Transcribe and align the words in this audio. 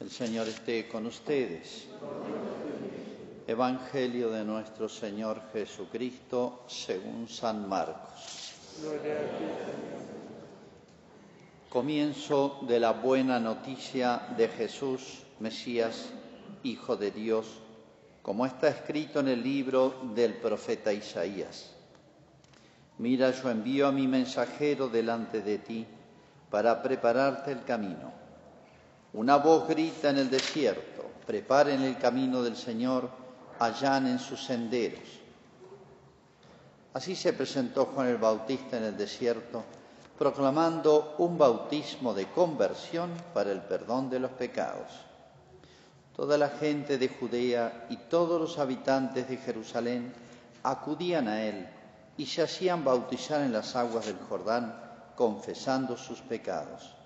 El 0.00 0.10
Señor 0.10 0.48
esté 0.48 0.88
con 0.88 1.04
ustedes. 1.04 1.86
Evangelio 3.46 4.30
de 4.30 4.42
nuestro 4.46 4.88
Señor 4.88 5.42
Jesucristo 5.52 6.64
según 6.68 7.28
San 7.28 7.68
Marcos. 7.68 8.54
Comienzo 11.68 12.60
de 12.62 12.80
la 12.80 12.92
buena 12.92 13.38
noticia 13.38 14.22
de 14.38 14.48
Jesús, 14.48 15.22
Mesías, 15.38 16.08
Hijo 16.62 16.96
de 16.96 17.10
Dios, 17.10 17.46
como 18.22 18.46
está 18.46 18.68
escrito 18.68 19.20
en 19.20 19.28
el 19.28 19.42
libro 19.42 20.00
del 20.14 20.32
profeta 20.32 20.94
Isaías. 20.94 21.74
Mira, 22.96 23.32
yo 23.32 23.50
envío 23.50 23.86
a 23.86 23.92
mi 23.92 24.08
mensajero 24.08 24.88
delante 24.88 25.42
de 25.42 25.58
ti 25.58 25.86
para 26.48 26.82
prepararte 26.82 27.52
el 27.52 27.64
camino. 27.64 28.19
Una 29.12 29.36
voz 29.38 29.66
grita 29.66 30.10
en 30.10 30.18
el 30.18 30.30
desierto, 30.30 31.04
preparen 31.26 31.82
el 31.82 31.98
camino 31.98 32.42
del 32.42 32.56
Señor, 32.56 33.10
allanen 33.58 34.20
sus 34.20 34.44
senderos. 34.44 35.20
Así 36.94 37.16
se 37.16 37.32
presentó 37.32 37.86
Juan 37.86 38.06
el 38.06 38.18
Bautista 38.18 38.76
en 38.76 38.84
el 38.84 38.96
desierto, 38.96 39.64
proclamando 40.16 41.16
un 41.18 41.36
bautismo 41.38 42.14
de 42.14 42.26
conversión 42.26 43.10
para 43.34 43.50
el 43.50 43.62
perdón 43.62 44.10
de 44.10 44.20
los 44.20 44.30
pecados. 44.32 44.92
Toda 46.14 46.38
la 46.38 46.50
gente 46.50 46.98
de 46.98 47.08
Judea 47.08 47.86
y 47.90 47.96
todos 47.96 48.40
los 48.40 48.58
habitantes 48.58 49.28
de 49.28 49.38
Jerusalén 49.38 50.12
acudían 50.62 51.26
a 51.26 51.42
él 51.42 51.68
y 52.16 52.26
se 52.26 52.42
hacían 52.42 52.84
bautizar 52.84 53.40
en 53.40 53.52
las 53.52 53.74
aguas 53.74 54.06
del 54.06 54.18
Jordán, 54.28 54.78
confesando 55.16 55.96
sus 55.96 56.20
pecados. 56.20 56.99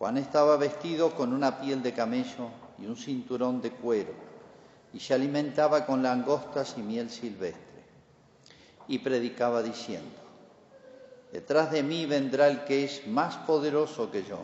Juan 0.00 0.16
estaba 0.16 0.56
vestido 0.56 1.14
con 1.14 1.34
una 1.34 1.60
piel 1.60 1.82
de 1.82 1.92
camello 1.92 2.48
y 2.78 2.86
un 2.86 2.96
cinturón 2.96 3.60
de 3.60 3.72
cuero, 3.72 4.14
y 4.94 4.98
se 4.98 5.12
alimentaba 5.12 5.84
con 5.84 6.02
langostas 6.02 6.76
y 6.78 6.80
miel 6.80 7.10
silvestre. 7.10 7.84
Y 8.88 9.00
predicaba 9.00 9.62
diciendo, 9.62 10.16
Detrás 11.30 11.70
de 11.70 11.82
mí 11.82 12.06
vendrá 12.06 12.48
el 12.48 12.64
que 12.64 12.84
es 12.84 13.06
más 13.08 13.36
poderoso 13.36 14.10
que 14.10 14.24
yo, 14.24 14.38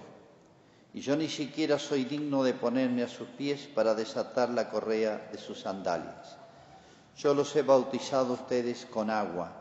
y 0.92 1.00
yo 1.00 1.16
ni 1.16 1.28
siquiera 1.30 1.78
soy 1.78 2.04
digno 2.04 2.42
de 2.44 2.52
ponerme 2.52 3.02
a 3.02 3.08
sus 3.08 3.28
pies 3.28 3.66
para 3.66 3.94
desatar 3.94 4.50
la 4.50 4.68
correa 4.68 5.30
de 5.32 5.38
sus 5.38 5.60
sandalias. 5.60 6.36
Yo 7.16 7.32
los 7.32 7.56
he 7.56 7.62
bautizado 7.62 8.34
a 8.34 8.36
ustedes 8.36 8.84
con 8.84 9.08
agua, 9.08 9.52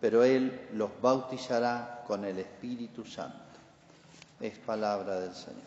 pero 0.00 0.22
Él 0.22 0.68
los 0.74 0.90
bautizará 1.02 2.04
con 2.06 2.24
el 2.24 2.38
Espíritu 2.38 3.04
Santo. 3.04 3.43
Es 4.44 4.58
palabra 4.58 5.20
del 5.20 5.34
Señor. 5.34 5.62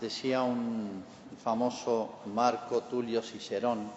Decía 0.00 0.44
un 0.44 1.02
famoso 1.42 2.20
Marco 2.26 2.82
Tulio 2.82 3.20
Cicerón, 3.20 3.90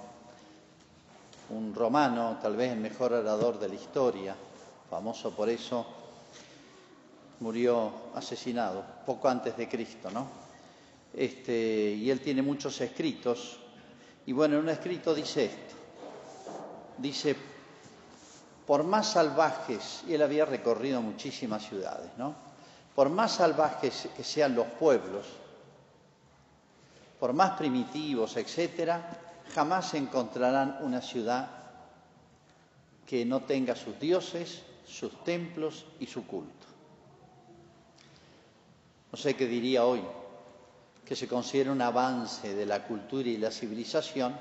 un 1.51 1.75
romano, 1.75 2.39
tal 2.41 2.55
vez 2.55 2.71
el 2.71 2.79
mejor 2.79 3.13
orador 3.13 3.59
de 3.59 3.69
la 3.69 3.75
historia, 3.75 4.35
famoso 4.89 5.29
por 5.35 5.47
eso, 5.47 5.85
murió 7.41 7.91
asesinado 8.15 8.83
poco 9.05 9.29
antes 9.29 9.55
de 9.55 9.69
Cristo, 9.69 10.09
¿no? 10.09 10.48
Este, 11.13 11.91
y 11.91 12.09
él 12.09 12.21
tiene 12.21 12.41
muchos 12.41 12.79
escritos, 12.81 13.59
y 14.25 14.31
bueno, 14.31 14.55
en 14.55 14.63
un 14.63 14.69
escrito 14.69 15.13
dice 15.13 15.45
esto, 15.45 15.75
dice, 16.97 17.35
por 18.67 18.83
más 18.83 19.13
salvajes, 19.13 20.03
y 20.07 20.13
él 20.13 20.21
había 20.21 20.45
recorrido 20.45 21.01
muchísimas 21.01 21.67
ciudades, 21.67 22.11
¿no? 22.17 22.35
Por 22.93 23.09
más 23.09 23.35
salvajes 23.35 24.09
que 24.15 24.23
sean 24.23 24.55
los 24.55 24.67
pueblos, 24.67 25.25
por 27.19 27.33
más 27.33 27.57
primitivos, 27.57 28.37
etcétera, 28.37 29.19
jamás 29.53 29.93
encontrarán 29.95 30.77
una 30.81 31.01
ciudad 31.01 31.49
que 33.05 33.25
no 33.25 33.41
tenga 33.41 33.75
sus 33.75 33.99
dioses, 33.99 34.61
sus 34.85 35.23
templos 35.23 35.85
y 35.99 36.05
su 36.05 36.25
culto. 36.27 36.67
No 39.11 39.17
sé 39.17 39.35
qué 39.35 39.47
diría 39.47 39.85
hoy, 39.85 40.01
que 41.09 41.15
se 41.15 41.27
considera 41.27 41.71
un 41.71 41.81
avance 41.81 42.53
de 42.53 42.67
la 42.67 42.83
cultura 42.83 43.27
y 43.27 43.37
la 43.37 43.49
civilización 43.49 44.35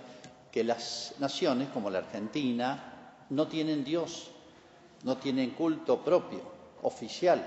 que 0.52 0.62
las 0.62 1.14
naciones 1.18 1.70
como 1.70 1.88
la 1.88 2.00
Argentina 2.00 3.24
no 3.30 3.48
tienen 3.48 3.82
Dios, 3.82 4.30
no 5.02 5.16
tienen 5.16 5.52
culto 5.52 6.04
propio, 6.04 6.42
oficial. 6.82 7.42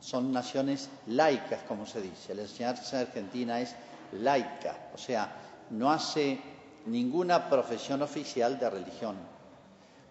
Son 0.00 0.32
naciones 0.32 0.90
laicas, 1.06 1.62
como 1.68 1.86
se 1.86 2.02
dice. 2.02 2.34
La 2.34 2.42
enseñanza 2.42 2.98
argentina 2.98 3.60
es 3.60 3.76
laica, 4.14 4.90
o 4.92 4.98
sea, 4.98 5.36
no 5.70 5.88
hace 5.92 6.40
ninguna 6.86 7.48
profesión 7.48 8.02
oficial 8.02 8.58
de 8.58 8.68
religión, 8.68 9.14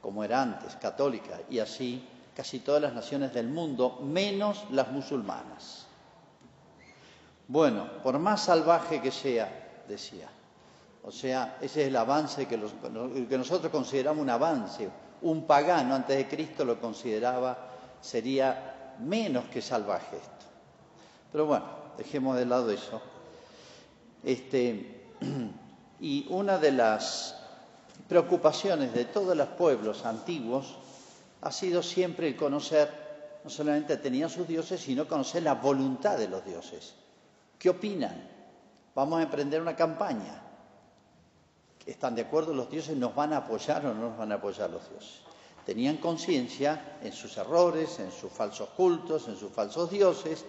como 0.01 0.23
era 0.23 0.41
antes, 0.41 0.77
católica, 0.77 1.41
y 1.49 1.59
así 1.59 2.07
casi 2.33 2.59
todas 2.59 2.81
las 2.81 2.93
naciones 2.93 3.33
del 3.33 3.49
mundo, 3.49 3.99
menos 4.01 4.63
las 4.71 4.89
musulmanas. 4.93 5.87
Bueno, 7.51 7.85
por 8.01 8.17
más 8.17 8.45
salvaje 8.45 9.01
que 9.01 9.11
sea, 9.11 9.83
decía, 9.85 10.29
o 11.03 11.11
sea, 11.11 11.57
ese 11.59 11.81
es 11.81 11.87
el 11.89 11.97
avance 11.97 12.47
que, 12.47 12.55
los, 12.55 12.71
que 13.27 13.37
nosotros 13.37 13.69
consideramos 13.69 14.21
un 14.21 14.29
avance. 14.29 14.89
Un 15.23 15.45
pagano 15.45 15.93
antes 15.93 16.15
de 16.15 16.29
Cristo 16.29 16.63
lo 16.63 16.79
consideraba, 16.79 17.57
sería 17.99 18.95
menos 18.99 19.43
que 19.49 19.61
salvaje 19.61 20.15
esto. 20.15 20.45
Pero 21.29 21.45
bueno, 21.45 21.65
dejemos 21.97 22.37
de 22.37 22.45
lado 22.45 22.71
eso. 22.71 23.01
Este, 24.23 25.11
y 25.99 26.27
una 26.29 26.57
de 26.57 26.71
las 26.71 27.35
preocupaciones 28.07 28.93
de 28.93 29.03
todos 29.03 29.35
los 29.35 29.49
pueblos 29.49 30.05
antiguos 30.05 30.77
ha 31.41 31.51
sido 31.51 31.83
siempre 31.83 32.29
el 32.29 32.37
conocer, 32.37 32.89
no 33.43 33.49
solamente 33.49 33.97
tenían 33.97 34.29
sus 34.29 34.47
dioses, 34.47 34.79
sino 34.79 35.05
conocer 35.05 35.43
la 35.43 35.55
voluntad 35.55 36.17
de 36.17 36.29
los 36.29 36.45
dioses. 36.45 37.00
¿Qué 37.61 37.69
opinan? 37.69 38.27
Vamos 38.95 39.19
a 39.19 39.21
emprender 39.21 39.61
una 39.61 39.75
campaña. 39.75 40.41
¿Están 41.85 42.15
de 42.15 42.23
acuerdo 42.23 42.55
los 42.55 42.71
dioses? 42.71 42.97
¿Nos 42.97 43.13
van 43.13 43.33
a 43.33 43.37
apoyar 43.37 43.85
o 43.85 43.93
no 43.93 44.09
nos 44.09 44.17
van 44.17 44.31
a 44.31 44.35
apoyar 44.35 44.71
los 44.71 44.89
dioses? 44.89 45.19
Tenían 45.63 45.97
conciencia 45.97 46.97
en 47.03 47.13
sus 47.13 47.37
errores, 47.37 47.99
en 47.99 48.11
sus 48.11 48.31
falsos 48.31 48.69
cultos, 48.69 49.27
en 49.27 49.37
sus 49.37 49.51
falsos 49.51 49.91
dioses, 49.91 50.43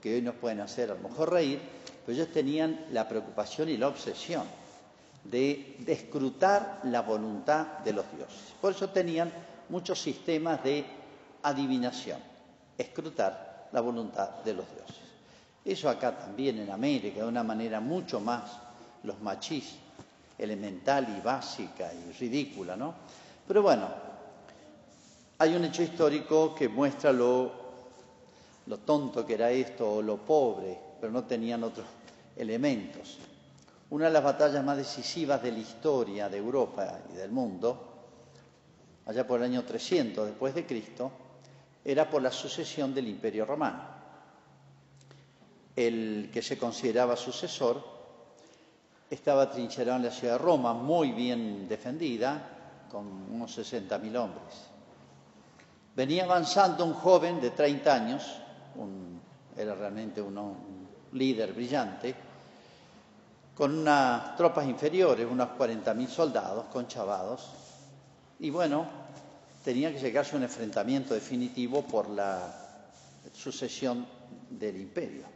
que 0.00 0.14
hoy 0.14 0.22
nos 0.22 0.36
pueden 0.36 0.60
hacer 0.60 0.90
a 0.90 0.94
lo 0.94 1.06
mejor 1.06 1.34
reír, 1.34 1.60
pero 2.06 2.16
ellos 2.16 2.32
tenían 2.32 2.86
la 2.92 3.06
preocupación 3.06 3.68
y 3.68 3.76
la 3.76 3.88
obsesión 3.88 4.44
de, 5.22 5.76
de 5.80 5.92
escrutar 5.92 6.80
la 6.84 7.02
voluntad 7.02 7.80
de 7.80 7.92
los 7.92 8.10
dioses. 8.16 8.54
Por 8.58 8.72
eso 8.72 8.88
tenían 8.88 9.30
muchos 9.68 10.00
sistemas 10.00 10.64
de 10.64 10.86
adivinación, 11.42 12.20
escrutar 12.78 13.68
la 13.70 13.82
voluntad 13.82 14.42
de 14.42 14.54
los 14.54 14.66
dioses. 14.74 15.13
Eso 15.64 15.88
acá 15.88 16.18
también 16.18 16.58
en 16.58 16.70
América, 16.70 17.20
de 17.20 17.26
una 17.26 17.42
manera 17.42 17.80
mucho 17.80 18.20
más 18.20 18.58
los 19.02 19.20
machis, 19.20 19.76
elemental 20.36 21.16
y 21.16 21.20
básica 21.20 21.90
y 21.92 22.12
ridícula, 22.12 22.76
¿no? 22.76 22.94
Pero 23.46 23.62
bueno, 23.62 23.88
hay 25.38 25.54
un 25.54 25.64
hecho 25.64 25.82
histórico 25.82 26.54
que 26.54 26.68
muestra 26.68 27.12
lo, 27.12 27.52
lo 28.66 28.78
tonto 28.78 29.24
que 29.24 29.34
era 29.34 29.50
esto 29.50 29.94
o 29.94 30.02
lo 30.02 30.18
pobre, 30.18 30.78
pero 31.00 31.12
no 31.12 31.24
tenían 31.24 31.62
otros 31.64 31.86
elementos. 32.36 33.18
Una 33.90 34.06
de 34.06 34.12
las 34.12 34.24
batallas 34.24 34.64
más 34.64 34.76
decisivas 34.76 35.42
de 35.42 35.52
la 35.52 35.58
historia 35.58 36.28
de 36.28 36.38
Europa 36.38 37.00
y 37.12 37.16
del 37.16 37.30
mundo, 37.30 37.94
allá 39.06 39.26
por 39.26 39.40
el 39.40 39.46
año 39.50 39.62
300 39.64 40.26
después 40.26 40.54
de 40.54 40.66
Cristo, 40.66 41.10
era 41.84 42.08
por 42.08 42.22
la 42.22 42.30
sucesión 42.30 42.94
del 42.94 43.08
Imperio 43.08 43.44
Romano. 43.44 43.93
El 45.76 46.30
que 46.32 46.42
se 46.42 46.56
consideraba 46.56 47.16
sucesor 47.16 47.82
estaba 49.10 49.50
trincherado 49.50 49.98
en 49.98 50.04
la 50.04 50.10
ciudad 50.10 50.34
de 50.34 50.38
Roma, 50.38 50.72
muy 50.72 51.12
bien 51.12 51.68
defendida, 51.68 52.86
con 52.90 53.06
unos 53.06 53.58
60.000 53.58 54.16
hombres. 54.16 54.54
Venía 55.96 56.24
avanzando 56.24 56.84
un 56.84 56.94
joven 56.94 57.40
de 57.40 57.50
30 57.50 57.94
años, 57.94 58.22
era 59.56 59.74
realmente 59.74 60.20
un 60.20 60.88
líder 61.12 61.52
brillante, 61.52 62.14
con 63.54 63.78
unas 63.78 64.36
tropas 64.36 64.66
inferiores, 64.66 65.26
unos 65.30 65.50
40.000 65.50 66.08
soldados 66.08 66.66
conchavados, 66.66 67.50
y 68.40 68.50
bueno, 68.50 68.86
tenía 69.64 69.92
que 69.92 70.00
llegarse 70.00 70.34
a 70.34 70.38
un 70.38 70.44
enfrentamiento 70.44 71.14
definitivo 71.14 71.82
por 71.82 72.10
la 72.10 72.52
sucesión 73.32 74.06
del 74.50 74.80
imperio. 74.80 75.33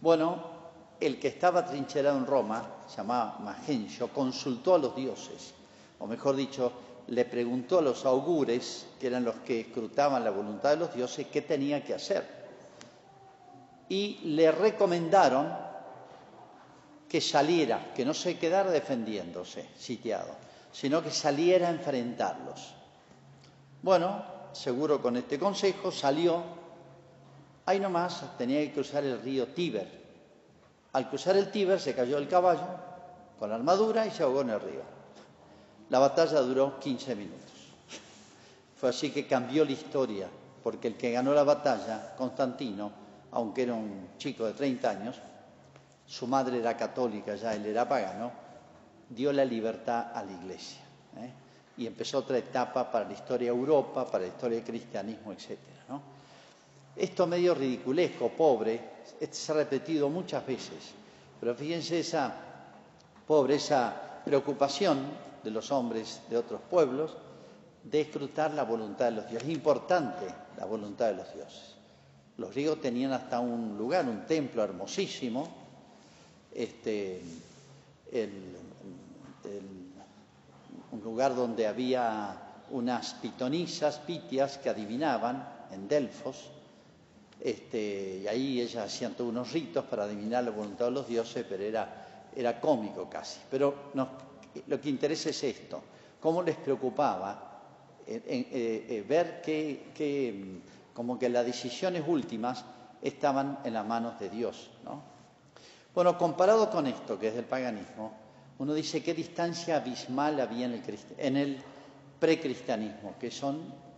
Bueno, 0.00 0.58
el 1.00 1.18
que 1.18 1.28
estaba 1.28 1.64
trincherado 1.64 2.18
en 2.18 2.26
Roma, 2.26 2.64
se 2.88 2.98
llamaba 2.98 3.38
Magencio, 3.40 4.08
consultó 4.08 4.74
a 4.74 4.78
los 4.78 4.96
dioses, 4.96 5.54
o 5.98 6.06
mejor 6.06 6.36
dicho, 6.36 6.72
le 7.08 7.24
preguntó 7.24 7.78
a 7.78 7.82
los 7.82 8.04
augures, 8.04 8.86
que 9.00 9.06
eran 9.06 9.24
los 9.24 9.36
que 9.36 9.60
escrutaban 9.60 10.24
la 10.24 10.30
voluntad 10.30 10.70
de 10.70 10.76
los 10.76 10.94
dioses, 10.94 11.26
qué 11.28 11.42
tenía 11.42 11.82
que 11.82 11.94
hacer. 11.94 12.38
Y 13.88 14.18
le 14.24 14.52
recomendaron 14.52 15.50
que 17.08 17.20
saliera, 17.20 17.92
que 17.94 18.04
no 18.04 18.12
se 18.12 18.38
quedara 18.38 18.70
defendiéndose, 18.70 19.68
sitiado, 19.78 20.28
sino 20.70 21.02
que 21.02 21.10
saliera 21.10 21.68
a 21.68 21.70
enfrentarlos. 21.70 22.74
Bueno, 23.82 24.22
seguro 24.52 25.00
con 25.00 25.16
este 25.16 25.38
consejo 25.38 25.90
salió, 25.90 26.57
ahí 27.68 27.78
nomás 27.80 28.24
tenía 28.38 28.60
que 28.60 28.72
cruzar 28.72 29.04
el 29.04 29.20
río 29.20 29.48
Tíber. 29.48 29.86
Al 30.94 31.10
cruzar 31.10 31.36
el 31.36 31.50
Tíber 31.50 31.78
se 31.78 31.94
cayó 31.94 32.16
el 32.16 32.26
caballo 32.26 32.66
con 33.38 33.50
la 33.50 33.56
armadura 33.56 34.06
y 34.06 34.10
se 34.10 34.22
ahogó 34.22 34.40
en 34.40 34.50
el 34.50 34.60
río. 34.60 34.80
La 35.90 35.98
batalla 35.98 36.40
duró 36.40 36.80
15 36.80 37.14
minutos. 37.14 37.52
Fue 38.74 38.88
así 38.88 39.10
que 39.10 39.26
cambió 39.26 39.66
la 39.66 39.72
historia, 39.72 40.28
porque 40.62 40.88
el 40.88 40.96
que 40.96 41.12
ganó 41.12 41.34
la 41.34 41.44
batalla, 41.44 42.14
Constantino, 42.16 42.90
aunque 43.32 43.64
era 43.64 43.74
un 43.74 44.12
chico 44.16 44.46
de 44.46 44.54
30 44.54 44.88
años, 44.88 45.16
su 46.06 46.26
madre 46.26 46.60
era 46.60 46.74
católica, 46.74 47.34
ya 47.34 47.54
él 47.54 47.66
era 47.66 47.86
pagano, 47.86 48.32
dio 49.10 49.30
la 49.30 49.44
libertad 49.44 50.12
a 50.14 50.22
la 50.22 50.32
iglesia. 50.32 50.80
¿eh? 51.18 51.30
Y 51.76 51.86
empezó 51.86 52.20
otra 52.20 52.38
etapa 52.38 52.90
para 52.90 53.04
la 53.06 53.12
historia 53.12 53.52
de 53.52 53.58
Europa, 53.58 54.06
para 54.06 54.24
la 54.24 54.28
historia 54.28 54.56
del 54.56 54.66
cristianismo, 54.66 55.32
etc. 55.32 55.77
Esto 56.98 57.28
medio 57.28 57.54
ridiculesco, 57.54 58.28
pobre, 58.30 58.80
se 59.30 59.52
ha 59.52 59.54
repetido 59.54 60.08
muchas 60.08 60.44
veces, 60.44 60.92
pero 61.38 61.54
fíjense 61.54 62.00
esa 62.00 62.34
pobre, 63.24 63.54
esa 63.54 64.20
preocupación 64.24 64.98
de 65.44 65.50
los 65.52 65.70
hombres 65.70 66.20
de 66.28 66.36
otros 66.36 66.60
pueblos 66.68 67.16
de 67.84 68.00
escrutar 68.00 68.52
la 68.52 68.64
voluntad 68.64 69.04
de 69.06 69.10
los 69.12 69.28
dioses. 69.28 69.48
Es 69.48 69.54
importante 69.54 70.26
la 70.56 70.64
voluntad 70.64 71.06
de 71.06 71.14
los 71.14 71.32
dioses. 71.32 71.76
Los 72.36 72.50
griegos 72.50 72.80
tenían 72.80 73.12
hasta 73.12 73.38
un 73.38 73.78
lugar, 73.78 74.08
un 74.08 74.26
templo 74.26 74.64
hermosísimo, 74.64 75.48
este, 76.52 77.20
un 80.90 81.00
lugar 81.02 81.36
donde 81.36 81.66
había 81.66 82.36
unas 82.70 83.14
pitonisas, 83.14 83.98
pitias, 84.00 84.58
que 84.58 84.68
adivinaban 84.68 85.48
en 85.70 85.88
Delfos, 85.88 86.50
este, 87.40 88.20
y 88.22 88.26
ahí 88.26 88.60
ellas 88.60 88.84
hacían 88.84 89.14
todos 89.14 89.30
unos 89.30 89.52
ritos 89.52 89.84
para 89.84 90.04
adivinar 90.04 90.44
la 90.44 90.50
voluntad 90.50 90.86
de 90.86 90.90
los 90.92 91.06
dioses, 91.06 91.44
pero 91.48 91.62
era, 91.62 92.28
era 92.34 92.60
cómico 92.60 93.08
casi. 93.08 93.40
Pero 93.50 93.74
lo 94.66 94.80
que 94.80 94.88
interesa 94.88 95.30
es 95.30 95.44
esto, 95.44 95.82
cómo 96.20 96.42
les 96.42 96.56
preocupaba 96.56 97.48
eh, 98.06 98.22
eh, 98.26 98.86
eh, 98.88 99.04
ver 99.06 99.42
que, 99.42 100.62
como 100.94 101.18
que 101.18 101.28
las 101.28 101.44
decisiones 101.44 102.02
últimas 102.06 102.64
estaban 103.02 103.60
en 103.64 103.74
las 103.74 103.86
manos 103.86 104.18
de 104.18 104.30
Dios. 104.30 104.70
¿no? 104.84 105.02
Bueno, 105.94 106.16
comparado 106.16 106.70
con 106.70 106.86
esto, 106.86 107.18
que 107.18 107.28
es 107.28 107.34
del 107.34 107.44
paganismo, 107.44 108.12
uno 108.58 108.74
dice 108.74 109.02
qué 109.02 109.14
distancia 109.14 109.76
abismal 109.76 110.40
había 110.40 110.66
en 110.66 110.72
el, 110.72 110.98
en 111.18 111.36
el 111.36 111.58
precristianismo, 112.18 113.14
que 113.20 113.30
son 113.30 113.88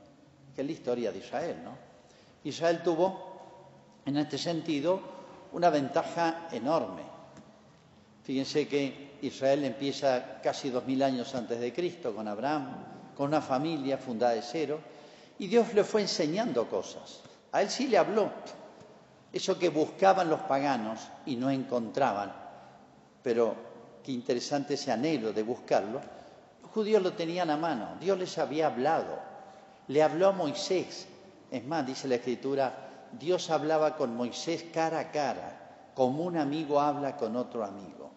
que 0.55 0.63
es 0.63 0.67
la 0.67 0.73
historia 0.73 1.13
de 1.13 1.19
Israel. 1.19 1.57
¿no? 1.65 1.77
Israel 2.45 2.83
tuvo, 2.83 3.30
en 4.07 4.17
este 4.17 4.39
sentido, 4.39 5.01
una 5.53 5.71
ventaja 5.71 6.49
enorme. 6.53 7.03
Fíjense 8.23 8.69
que 8.69 9.19
Israel 9.23 9.65
empieza 9.65 10.41
casi 10.43 10.71
dos 10.71 10.85
mil 10.87 11.03
años 11.03 11.35
antes 11.35 11.61
de 11.61 11.73
Cristo, 11.73 12.15
con 12.15 12.29
Abraham, 12.29 12.77
con 13.17 13.29
una 13.29 13.41
familia 13.41 13.99
fundada 13.99 14.35
de 14.35 14.43
cero, 14.43 14.81
y 15.39 15.47
Dios 15.47 15.75
le 15.75 15.85
fue 15.85 16.03
enseñando 16.03 16.69
cosas. 16.69 17.21
A 17.53 17.63
él 17.63 17.71
sí 17.71 17.89
le 17.89 17.99
habló. 17.99 18.31
Eso 19.33 19.59
que 19.59 19.69
buscaban 19.69 20.29
los 20.29 20.41
paganos 20.41 21.01
y 21.25 21.37
no 21.37 21.51
encontraban, 21.51 22.33
pero 23.23 23.55
qué 24.03 24.13
interesante 24.13 24.75
ese 24.75 24.91
anhelo 24.91 25.33
de 25.33 25.43
buscarlo, 25.43 26.01
los 26.63 26.71
judíos 26.73 27.03
lo 27.03 27.13
tenían 27.13 27.51
a 27.51 27.57
mano, 27.57 27.97
Dios 28.01 28.19
les 28.19 28.39
había 28.39 28.67
hablado, 28.67 29.19
le 29.89 30.03
habló 30.03 30.29
a 30.29 30.33
Moisés. 30.33 31.07
Es 31.51 31.65
más, 31.65 31.87
dice 31.87 32.09
la 32.09 32.17
Escritura, 32.17 32.90
Dios 33.19 33.51
hablaba 33.51 33.97
con 33.97 34.17
Moisés 34.17 34.65
cara 34.73 35.01
a 35.01 35.11
cara, 35.11 35.91
como 35.95 36.25
un 36.25 36.37
amigo 36.37 36.81
habla 36.81 37.17
con 37.17 37.37
otro 37.37 37.65
amigo. 37.65 38.11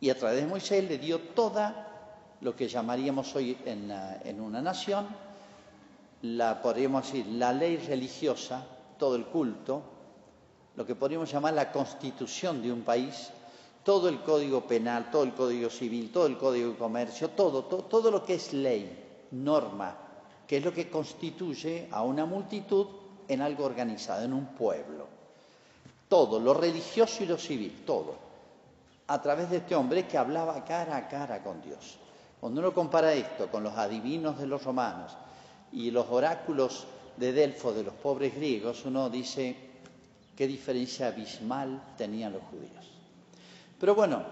Y 0.00 0.10
a 0.10 0.18
través 0.18 0.40
de 0.40 0.46
Moisés 0.46 0.88
le 0.88 0.98
dio 0.98 1.20
toda 1.20 2.36
lo 2.40 2.54
que 2.54 2.68
llamaríamos 2.68 3.34
hoy 3.34 3.58
en, 3.64 4.40
una 4.40 4.62
nación, 4.62 5.08
la 6.22 6.62
podríamos 6.62 7.04
decir, 7.04 7.26
la 7.26 7.52
ley 7.52 7.76
religiosa, 7.78 8.64
todo 8.96 9.16
el 9.16 9.26
culto, 9.26 9.82
lo 10.76 10.86
que 10.86 10.94
podríamos 10.94 11.30
llamar 11.30 11.54
la 11.54 11.72
constitución 11.72 12.62
de 12.62 12.72
un 12.72 12.82
país, 12.82 13.30
todo 13.82 14.08
el 14.08 14.20
código 14.20 14.66
penal, 14.66 15.10
todo 15.10 15.24
el 15.24 15.34
código 15.34 15.68
civil, 15.68 16.12
todo 16.12 16.26
el 16.26 16.38
código 16.38 16.70
de 16.70 16.76
comercio, 16.76 17.30
todo, 17.30 17.64
todo, 17.64 17.84
todo 17.84 18.10
lo 18.10 18.24
que 18.24 18.34
es 18.34 18.52
ley, 18.52 19.26
norma, 19.32 19.96
que 20.46 20.58
es 20.58 20.64
lo 20.64 20.72
que 20.72 20.88
constituye 20.88 21.88
a 21.90 22.02
una 22.02 22.24
multitud 22.24 22.86
en 23.28 23.42
algo 23.42 23.64
organizado, 23.64 24.24
en 24.24 24.32
un 24.32 24.46
pueblo. 24.46 25.06
Todo, 26.08 26.40
lo 26.40 26.54
religioso 26.54 27.22
y 27.22 27.26
lo 27.26 27.38
civil, 27.38 27.82
todo 27.86 28.28
a 29.08 29.20
través 29.22 29.50
de 29.50 29.56
este 29.58 29.74
hombre 29.74 30.06
que 30.06 30.18
hablaba 30.18 30.64
cara 30.64 30.96
a 30.96 31.08
cara 31.08 31.42
con 31.42 31.60
Dios. 31.62 31.98
Cuando 32.40 32.60
uno 32.60 32.72
compara 32.72 33.12
esto 33.14 33.50
con 33.50 33.64
los 33.64 33.76
adivinos 33.76 34.38
de 34.38 34.46
los 34.46 34.62
romanos 34.62 35.16
y 35.72 35.90
los 35.90 36.06
oráculos 36.10 36.86
de 37.16 37.32
Delfo 37.32 37.72
de 37.72 37.84
los 37.84 37.94
pobres 37.94 38.34
griegos, 38.34 38.84
uno 38.84 39.08
dice 39.08 39.56
qué 40.36 40.46
diferencia 40.46 41.08
abismal 41.08 41.94
tenían 41.96 42.34
los 42.34 42.42
judíos. 42.42 42.86
Pero 43.80 43.94
bueno, 43.94 44.22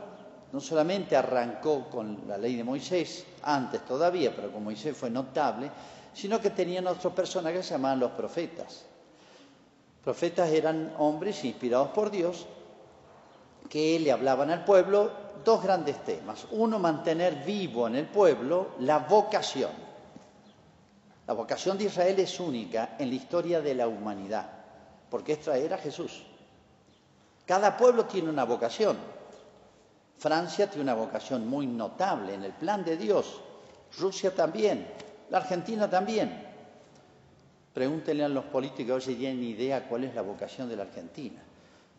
no 0.52 0.60
solamente 0.60 1.16
arrancó 1.16 1.88
con 1.88 2.24
la 2.28 2.36
ley 2.36 2.54
de 2.54 2.62
Moisés, 2.62 3.24
antes 3.42 3.84
todavía, 3.84 4.36
pero 4.36 4.52
con 4.52 4.62
Moisés 4.62 4.96
fue 4.96 5.10
notable, 5.10 5.70
sino 6.16 6.40
que 6.40 6.48
tenían 6.48 6.86
otros 6.86 7.12
personajes 7.12 7.60
que 7.60 7.66
se 7.66 7.74
llamaban 7.74 8.00
los 8.00 8.12
profetas. 8.12 8.86
Profetas 10.02 10.48
eran 10.48 10.94
hombres 10.98 11.44
inspirados 11.44 11.88
por 11.88 12.10
Dios 12.10 12.46
que 13.68 14.00
le 14.00 14.10
hablaban 14.10 14.50
al 14.50 14.64
pueblo 14.64 15.10
dos 15.44 15.62
grandes 15.62 16.02
temas. 16.04 16.46
Uno, 16.52 16.78
mantener 16.78 17.44
vivo 17.44 17.86
en 17.86 17.96
el 17.96 18.06
pueblo 18.06 18.68
la 18.78 19.00
vocación. 19.00 19.70
La 21.26 21.34
vocación 21.34 21.76
de 21.76 21.84
Israel 21.84 22.18
es 22.18 22.40
única 22.40 22.96
en 22.98 23.10
la 23.10 23.14
historia 23.14 23.60
de 23.60 23.74
la 23.74 23.86
humanidad, 23.86 24.50
porque 25.10 25.34
es 25.34 25.40
traer 25.40 25.74
a 25.74 25.78
Jesús. 25.78 26.22
Cada 27.44 27.76
pueblo 27.76 28.06
tiene 28.06 28.30
una 28.30 28.44
vocación. 28.44 28.96
Francia 30.16 30.66
tiene 30.70 30.84
una 30.84 30.94
vocación 30.94 31.46
muy 31.46 31.66
notable 31.66 32.32
en 32.32 32.44
el 32.44 32.52
plan 32.52 32.82
de 32.84 32.96
Dios. 32.96 33.42
Rusia 33.98 34.34
también. 34.34 34.86
La 35.30 35.38
Argentina 35.38 35.88
también. 35.88 36.44
Pregúntenle 37.72 38.24
a 38.24 38.28
los 38.28 38.44
políticos 38.46 39.04
si 39.04 39.14
tienen 39.16 39.42
idea 39.42 39.88
cuál 39.88 40.04
es 40.04 40.14
la 40.14 40.22
vocación 40.22 40.68
de 40.68 40.76
la 40.76 40.84
Argentina 40.84 41.42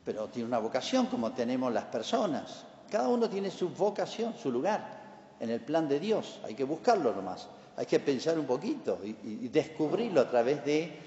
pero 0.07 0.29
tiene 0.29 0.48
una 0.48 0.60
vocación 0.60 1.07
como 1.07 1.34
tenemos 1.34 1.74
las 1.74 1.84
personas. 1.84 2.63
Cada 2.89 3.10
uno 3.10 3.29
tiene 3.29 3.51
su 3.51 3.67
vocación, 3.67 4.34
su 4.41 4.50
lugar 4.50 5.01
en 5.38 5.50
el 5.50 5.60
plan 5.60 5.86
de 5.89 6.00
Dios. 6.00 6.39
Hay 6.46 6.55
que 6.55 6.63
buscarlo 6.63 7.13
nomás. 7.13 7.50
Hay 7.75 7.86
que 7.88 8.00
pensar 8.00 8.39
un 8.39 8.46
poquito 8.46 9.01
y, 9.03 9.50
descubrirlo 9.50 10.22
a 10.22 10.29
través 10.29 10.63
de 10.63 10.98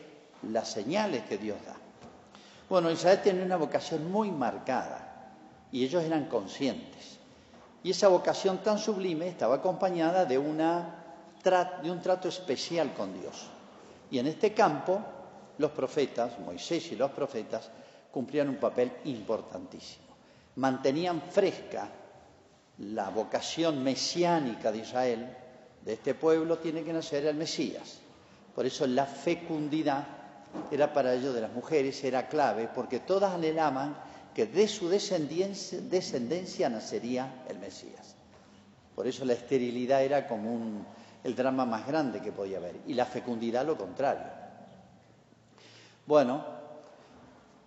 las 0.51 0.69
señales 0.69 1.23
que 1.23 1.39
Dios 1.39 1.57
da. 1.65 1.77
Bueno, 2.69 2.91
Israel 2.91 3.21
tiene 3.23 3.43
una 3.43 3.57
vocación 3.57 4.13
muy 4.13 4.31
marcada 4.31 5.33
y 5.73 5.83
ellos 5.83 6.05
eran 6.05 6.27
conscientes. 6.27 7.19
Y 7.83 7.93
esa 7.93 8.09
vocación 8.09 8.59
tan 8.59 8.77
sublime 8.77 9.29
estaba 9.29 9.55
acompañada 9.55 10.27
de, 10.27 10.37
una, 10.37 11.00
de 11.43 11.91
un 11.91 12.01
trato 12.01 12.29
especial 12.29 12.93
con 12.95 13.19
Dios. 13.19 13.47
Y 14.11 14.19
en 14.19 14.27
este 14.27 14.53
campo, 14.53 15.01
los 15.59 15.71
profetas, 15.71 16.39
Moisés 16.41 16.93
y 16.93 16.97
los 16.97 17.11
profetas, 17.13 17.71
cumplían 18.11 18.49
un 18.49 18.57
papel 18.57 18.93
importantísimo. 19.05 20.07
Mantenían 20.57 21.23
fresca 21.23 21.89
la 22.79 23.11
vocación 23.11 23.83
mesiánica 23.83 24.73
de 24.73 24.79
Israel, 24.79 25.37
de 25.85 25.93
este 25.95 26.15
pueblo 26.15 26.59
tiene 26.59 26.83
que 26.83 26.93
nacer 26.93 27.27
el 27.27 27.37
Mesías. 27.37 27.99
Por 28.55 28.67
eso 28.67 28.87
la 28.87 29.07
fecundidad 29.07 30.07
era 30.71 30.93
para 30.93 31.15
ellos 31.15 31.35
de 31.35 31.41
las 31.41 31.53
mujeres, 31.53 32.03
era 32.05 32.29
clave, 32.29 32.69
porque 32.75 33.01
todas 33.01 33.35
anhelaban 33.35 33.97
que 34.35 34.47
de 34.47 34.69
su 34.69 34.89
descendencia, 34.89 35.81
descendencia 35.81 36.69
nacería 36.69 37.45
el 37.49 37.59
Mesías. 37.59 38.17
Por 38.95 39.07
eso 39.07 39.25
la 39.25 39.35
esterilidad 39.35 40.03
era 40.03 40.27
como 40.27 40.53
el 41.23 41.35
drama 41.35 41.65
más 41.67 41.87
grande 41.87 42.21
que 42.21 42.33
podía 42.33 42.59
haber, 42.59 42.77
y 42.87 42.95
la 42.95 43.07
fecundidad 43.07 43.67
lo 43.67 43.77
contrario. 43.77 44.27
Bueno, 46.07 46.61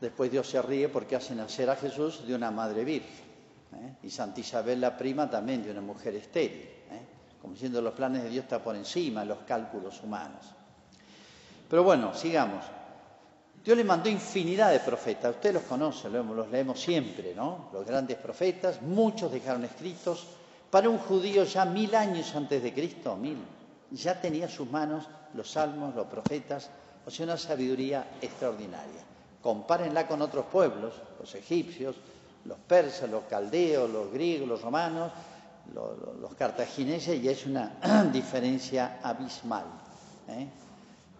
Después 0.03 0.29
Dios 0.29 0.49
se 0.49 0.61
ríe 0.61 0.89
porque 0.89 1.15
hace 1.15 1.33
nacer 1.33 1.69
a 1.69 1.77
Jesús 1.77 2.27
de 2.27 2.35
una 2.35 2.51
madre 2.51 2.83
virgen. 2.83 3.25
¿eh? 3.73 3.95
Y 4.03 4.09
Santa 4.09 4.41
Isabel 4.41 4.81
la 4.81 4.97
prima 4.97 5.29
también 5.29 5.63
de 5.63 5.71
una 5.71 5.79
mujer 5.79 6.13
estéril. 6.17 6.59
¿eh? 6.59 7.37
Como 7.41 7.53
diciendo, 7.53 7.81
los 7.81 7.93
planes 7.93 8.21
de 8.23 8.29
Dios 8.29 8.43
están 8.43 8.61
por 8.61 8.75
encima 8.75 9.21
de 9.21 9.27
los 9.27 9.37
cálculos 9.47 10.03
humanos. 10.03 10.43
Pero 11.69 11.85
bueno, 11.85 12.13
sigamos. 12.13 12.65
Dios 13.63 13.77
le 13.77 13.85
mandó 13.85 14.09
infinidad 14.09 14.73
de 14.73 14.81
profetas, 14.81 15.35
ustedes 15.35 15.55
los 15.55 15.63
conocen, 15.63 16.11
los 16.11 16.49
leemos 16.49 16.81
siempre, 16.81 17.33
¿no? 17.33 17.69
Los 17.71 17.85
grandes 17.85 18.17
profetas, 18.17 18.81
muchos 18.81 19.31
dejaron 19.31 19.63
escritos. 19.63 20.27
Para 20.73 20.89
un 20.89 20.97
judío 20.97 21.43
ya 21.43 21.65
mil 21.65 21.93
años 21.93 22.33
antes 22.33 22.63
de 22.63 22.73
Cristo, 22.73 23.15
mil, 23.15 23.37
ya 23.91 24.19
tenía 24.19 24.45
en 24.45 24.49
sus 24.49 24.67
manos 24.71 25.07
los 25.35 25.51
salmos, 25.51 25.93
los 25.93 26.07
profetas, 26.07 26.67
o 27.05 27.11
sea, 27.11 27.25
una 27.25 27.37
sabiduría 27.37 28.17
extraordinaria. 28.19 29.03
Compárenla 29.39 30.07
con 30.07 30.23
otros 30.23 30.47
pueblos, 30.47 30.95
los 31.19 31.35
egipcios, 31.35 31.97
los 32.45 32.57
persas, 32.57 33.07
los 33.07 33.25
caldeos, 33.25 33.87
los 33.87 34.11
griegos, 34.11 34.49
los 34.49 34.63
romanos, 34.63 35.11
los, 35.75 36.33
cartagineses, 36.33 37.21
y 37.21 37.29
es 37.29 37.45
una 37.45 37.77
diferencia 38.11 38.97
abismal. 39.03 39.65
¿eh? 40.29 40.47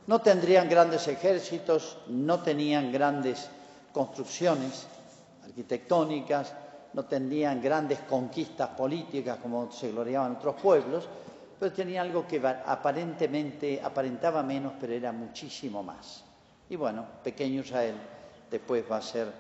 No 0.08 0.20
tendrían 0.20 0.68
grandes 0.68 1.08
ejércitos, 1.08 2.00
no 2.08 2.40
tenían 2.40 2.92
grandes 2.92 3.52
construcciones 3.92 4.88
arquitectónicas, 5.44 6.54
no 6.94 7.06
tenían 7.06 7.62
grandes 7.62 8.00
conquistas 8.00 8.70
políticas 8.70 9.38
como 9.38 9.72
se 9.72 9.92
gloriaban 9.92 10.36
otros 10.36 10.56
pueblos, 10.62 11.08
pero 11.60 11.74
tenían 11.74 12.08
algo 12.08 12.28
que 12.28 12.46
aparentemente 12.46 13.82
aparentaba 13.82 14.44
menos, 14.44 14.74
pero 14.80 14.94
era 14.94 15.12
muchísimo 15.12 15.82
más. 15.82 16.24
Y 16.70 16.76
bueno, 16.76 17.06
pequeño 17.24 17.62
Israel 17.62 17.96
después 18.50 18.84
va 18.90 18.98
a 18.98 19.02
ser 19.02 19.32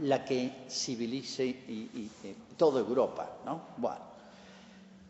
la 0.00 0.24
que 0.24 0.64
civilice 0.68 1.44
y, 1.44 2.10
toda 2.56 2.80
Europa, 2.80 3.28
¿no? 3.44 3.60
Bueno. 3.76 4.14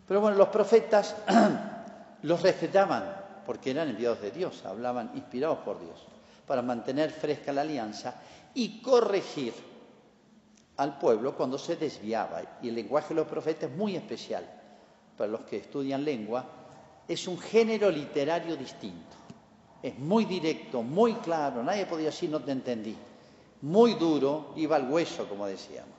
Pero 0.06 0.20
bueno, 0.20 0.36
los 0.36 0.48
profetas 0.48 1.16
los 2.22 2.42
respetaban 2.42 3.24
porque 3.46 3.70
eran 3.70 3.88
enviados 3.88 4.20
de 4.20 4.30
Dios, 4.30 4.64
hablaban 4.64 5.10
inspirados 5.14 5.58
por 5.58 5.80
Dios, 5.80 6.06
para 6.46 6.62
mantener 6.62 7.10
fresca 7.10 7.52
la 7.52 7.62
alianza 7.62 8.14
y 8.54 8.80
corregir 8.80 9.52
al 10.76 10.98
pueblo 10.98 11.36
cuando 11.36 11.58
se 11.58 11.76
desviaba. 11.76 12.42
Y 12.62 12.68
el 12.68 12.74
lenguaje 12.74 13.08
de 13.10 13.16
los 13.16 13.26
profetas 13.26 13.70
es 13.70 13.76
muy 13.76 13.96
especial. 13.96 14.44
Para 15.16 15.30
los 15.30 15.42
que 15.42 15.58
estudian 15.58 16.04
lengua, 16.04 16.44
es 17.06 17.28
un 17.28 17.38
género 17.38 17.90
literario 17.90 18.56
distinto. 18.56 19.16
Es 19.82 19.98
muy 19.98 20.24
directo, 20.24 20.82
muy 20.82 21.14
claro, 21.14 21.62
nadie 21.62 21.86
podía 21.86 22.06
decir 22.06 22.30
no 22.30 22.40
te 22.40 22.52
entendí. 22.52 22.96
Muy 23.62 23.94
duro, 23.94 24.52
iba 24.56 24.76
al 24.76 24.90
hueso, 24.90 25.28
como 25.28 25.46
decíamos. 25.46 25.92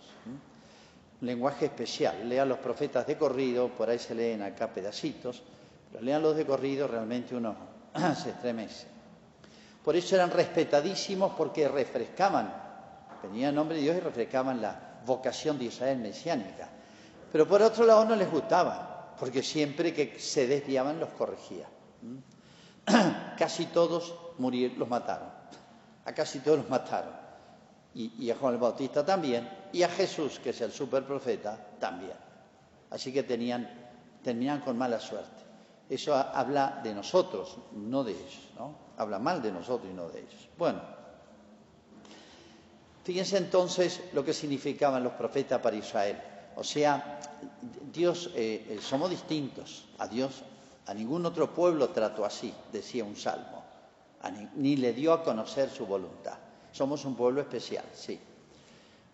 Lenguaje 1.22 1.66
especial. 1.66 2.28
Lean 2.28 2.50
los 2.50 2.58
profetas 2.60 3.08
de 3.08 3.18
corrido, 3.18 3.70
por 3.70 3.90
ahí 3.90 4.00
se 4.00 4.14
leen 4.14 4.42
acá 4.42 4.68
pedacitos 4.74 5.44
lean 6.02 6.22
los 6.22 6.36
de 6.36 6.46
corrido, 6.46 6.88
realmente 6.88 7.36
uno 7.36 7.56
se 8.22 8.32
estremece. 8.32 8.88
Por 9.84 9.96
eso 9.96 10.16
eran 10.16 10.32
respetadísimos 10.32 11.34
porque 11.38 11.68
refrescaban, 11.68 12.65
venían 13.28 13.50
en 13.50 13.56
nombre 13.56 13.78
de 13.78 13.84
Dios 13.84 13.98
y 13.98 14.00
refrescaban 14.00 14.62
la 14.62 15.00
vocación 15.06 15.58
de 15.58 15.66
Israel 15.66 16.00
mesiánica. 16.00 16.70
Pero 17.32 17.48
por 17.48 17.62
otro 17.62 17.86
lado 17.86 18.06
no 18.06 18.16
les 18.16 18.30
gustaba, 18.30 19.16
porque 19.20 19.44
siempre 19.44 19.94
que 19.94 20.20
se 20.20 20.48
desviaban 20.48 21.00
los 21.00 21.10
corregía. 21.10 21.68
Casi 23.38 23.66
todos 23.68 24.14
los 24.38 24.90
mataron. 24.90 25.30
A 26.06 26.14
casi 26.14 26.40
todos 26.40 26.60
los 26.60 26.70
mataron. 26.70 27.14
Y, 27.96 28.30
a 28.30 28.36
Juan 28.36 28.54
el 28.54 28.60
Bautista 28.60 29.04
también. 29.06 29.50
Y 29.72 29.82
a 29.82 29.90
Jesús, 29.90 30.40
que 30.40 30.52
es 30.52 30.62
el 30.62 30.72
superprofeta, 30.72 31.58
también. 31.80 32.18
Así 32.92 33.12
que 33.12 33.24
tenían, 33.24 33.68
terminaban 34.24 34.62
con 34.62 34.78
mala 34.78 35.00
suerte. 35.00 35.44
Eso 35.90 36.14
habla 36.14 36.82
de 36.84 36.94
nosotros, 36.94 37.58
no 37.74 38.04
de 38.04 38.12
ellos. 38.12 38.50
Habla 38.98 39.20
mal 39.20 39.42
de 39.42 39.52
nosotros 39.52 39.90
y 39.92 39.94
no 39.94 40.10
de 40.10 40.20
ellos. 40.20 40.50
Bueno, 40.58 40.82
fíjense 43.06 43.38
entonces 43.38 44.02
lo 44.14 44.26
que 44.26 44.34
significaban 44.34 45.04
los 45.04 45.14
profetas 45.14 45.62
para 45.62 45.76
Israel. 45.76 46.20
O 46.56 46.64
sea, 46.64 47.20
Dios, 47.94 48.32
eh, 48.34 48.66
eh, 48.70 48.80
somos 48.82 49.12
distintos 49.12 49.86
a 50.00 50.08
Dios, 50.08 50.42
a 50.88 50.94
ningún 50.94 51.26
otro 51.26 51.54
pueblo 51.54 51.90
trató 51.90 52.26
así, 52.26 52.52
decía 52.72 53.04
un 53.04 53.16
salmo, 53.16 53.64
ni, 54.56 54.76
le 54.76 54.94
dio 54.94 55.14
a 55.14 55.24
conocer 55.24 55.70
su 55.70 55.86
voluntad. 55.86 56.38
Somos 56.72 57.06
un 57.06 57.16
pueblo 57.16 57.42
especial, 57.42 57.86
sí. 57.94 58.20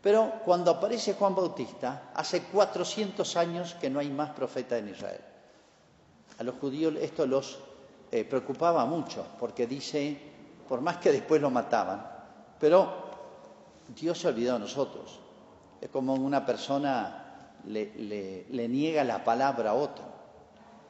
Pero 0.01 0.41
cuando 0.45 0.71
aparece 0.71 1.13
Juan 1.13 1.35
Bautista, 1.35 2.11
hace 2.15 2.43
400 2.43 3.35
años 3.35 3.75
que 3.75 3.89
no 3.89 3.99
hay 3.99 4.09
más 4.09 4.31
profeta 4.31 4.77
en 4.77 4.89
Israel. 4.89 5.21
A 6.39 6.43
los 6.43 6.55
judíos 6.55 6.95
esto 6.99 7.25
los 7.27 7.59
eh, 8.11 8.23
preocupaba 8.23 8.85
mucho, 8.85 9.25
porque 9.37 9.67
dice, 9.67 10.17
por 10.67 10.81
más 10.81 10.97
que 10.97 11.11
después 11.11 11.41
lo 11.41 11.49
mataban, 11.49 12.07
pero 12.59 13.00
Dios 13.89 14.19
se 14.19 14.27
olvidó 14.27 14.53
de 14.53 14.59
nosotros. 14.59 15.19
Es 15.79 15.89
como 15.89 16.13
una 16.13 16.45
persona 16.45 17.21
le, 17.67 18.67
niega 18.67 19.03
la 19.03 19.23
palabra 19.23 19.71
a 19.71 19.73
otro. 19.73 20.03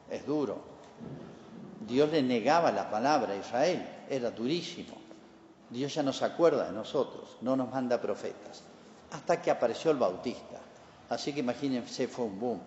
Es 0.10 0.26
duro. 0.26 0.60
Dios 1.88 2.12
le 2.12 2.22
negaba 2.22 2.72
la 2.72 2.90
palabra 2.90 3.34
a 3.34 3.38
Israel, 3.38 3.86
era 4.10 4.32
durísimo. 4.32 4.96
Dios 5.70 5.94
ya 5.94 6.04
no 6.04 6.14
se 6.14 6.26
acuerda 6.26 6.66
de 6.66 6.74
nosotros, 6.74 7.38
no 7.42 7.56
nos 7.56 7.72
manda 7.72 8.00
profetas. 8.00 8.64
Hasta 9.12 9.42
que 9.42 9.50
apareció 9.50 9.92
el 9.92 9.98
Bautista. 9.98 10.60
Así 11.10 11.34
que 11.34 11.40
imagínense, 11.40 12.08
fue 12.08 12.26
un 12.26 12.40
boom. 12.40 12.62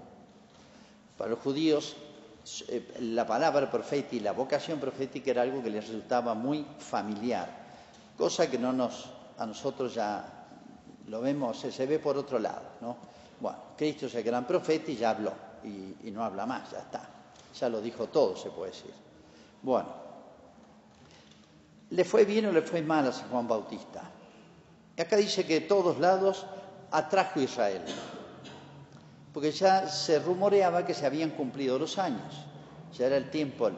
Para 1.16 1.30
los 1.30 1.38
judíos 1.38 1.96
eh, 2.68 2.96
la 3.00 3.26
palabra 3.26 3.70
profética 3.70 4.16
y 4.16 4.20
la 4.20 4.32
vocación 4.32 4.78
profética 4.78 5.30
era 5.30 5.42
algo 5.42 5.62
que 5.62 5.70
les 5.70 5.86
resultaba 5.86 6.34
muy 6.34 6.66
familiar, 6.78 7.48
cosa 8.18 8.50
que 8.50 8.58
no 8.58 8.70
nos, 8.70 9.08
a 9.38 9.46
nosotros 9.46 9.94
ya 9.94 10.46
lo 11.06 11.20
vemos, 11.20 11.58
se, 11.58 11.86
ve 11.86 11.98
por 11.98 12.16
otro 12.16 12.38
lado, 12.38 12.62
¿no? 12.80 12.96
Bueno, 13.40 13.58
Cristo 13.76 14.06
es 14.06 14.14
el 14.14 14.22
gran 14.22 14.46
profeta 14.46 14.90
y 14.90 14.96
ya 14.96 15.10
habló, 15.10 15.32
y, 15.62 16.10
no 16.10 16.24
habla 16.24 16.46
más, 16.46 16.70
ya 16.70 16.78
está, 16.78 17.08
ya 17.58 17.68
lo 17.68 17.80
dijo 17.80 18.06
todo, 18.06 18.36
se 18.36 18.50
puede 18.50 18.70
decir. 18.70 18.92
Bueno, 19.62 19.88
¿le 21.90 22.04
fue 22.04 22.24
bien 22.24 22.46
o 22.46 22.52
le 22.52 22.62
fue 22.62 22.82
mal 22.82 23.06
a 23.08 23.12
San 23.12 23.28
Juan 23.28 23.48
Bautista? 23.48 24.02
Y 24.96 25.00
acá 25.00 25.16
dice 25.16 25.44
que 25.44 25.60
de 25.60 25.66
todos 25.66 25.98
lados 25.98 26.46
atrajo 26.90 27.40
a 27.40 27.42
Israel 27.42 27.82
porque 29.34 29.50
ya 29.50 29.88
se 29.88 30.20
rumoreaba 30.20 30.86
que 30.86 30.94
se 30.94 31.04
habían 31.04 31.30
cumplido 31.30 31.76
los 31.76 31.98
años, 31.98 32.46
ya 32.96 33.06
era 33.06 33.16
el 33.16 33.30
tiempo. 33.30 33.68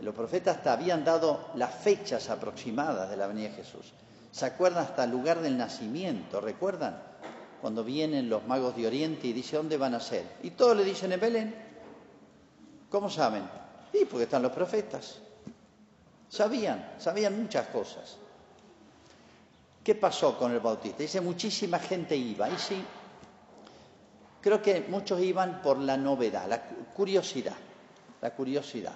Los 0.00 0.12
profetas 0.12 0.56
hasta 0.56 0.72
habían 0.72 1.04
dado 1.04 1.50
las 1.54 1.72
fechas 1.72 2.28
aproximadas 2.28 3.08
de 3.08 3.16
la 3.16 3.28
venida 3.28 3.50
de 3.50 3.54
Jesús. 3.54 3.92
¿Se 4.30 4.46
acuerdan 4.46 4.84
hasta 4.84 5.04
el 5.04 5.10
lugar 5.10 5.40
del 5.40 5.56
nacimiento? 5.56 6.40
¿Recuerdan? 6.40 7.02
Cuando 7.60 7.82
vienen 7.82 8.28
los 8.28 8.46
magos 8.46 8.76
de 8.76 8.86
Oriente 8.86 9.26
y 9.26 9.32
dicen 9.32 9.60
dónde 9.60 9.76
van 9.76 9.94
a 9.94 10.00
ser. 10.00 10.24
Y 10.42 10.50
todos 10.50 10.76
le 10.76 10.84
dicen 10.84 11.12
en 11.12 11.20
Belén. 11.20 11.54
¿Cómo 12.90 13.10
saben? 13.10 13.42
Y 13.92 14.04
porque 14.04 14.24
están 14.24 14.42
los 14.42 14.52
profetas. 14.52 15.18
Sabían, 16.28 16.94
sabían 16.98 17.40
muchas 17.40 17.66
cosas. 17.68 18.18
¿Qué 19.82 19.94
pasó 19.94 20.38
con 20.38 20.52
el 20.52 20.60
bautista? 20.60 20.98
Dice, 20.98 21.20
muchísima 21.20 21.78
gente 21.78 22.14
iba. 22.14 22.48
Y 22.48 22.58
sí, 22.58 22.84
Creo 24.40 24.62
que 24.62 24.86
muchos 24.88 25.20
iban 25.20 25.62
por 25.62 25.78
la 25.78 25.96
novedad, 25.96 26.48
la 26.48 26.62
curiosidad, 26.62 27.56
la 28.20 28.34
curiosidad. 28.34 28.94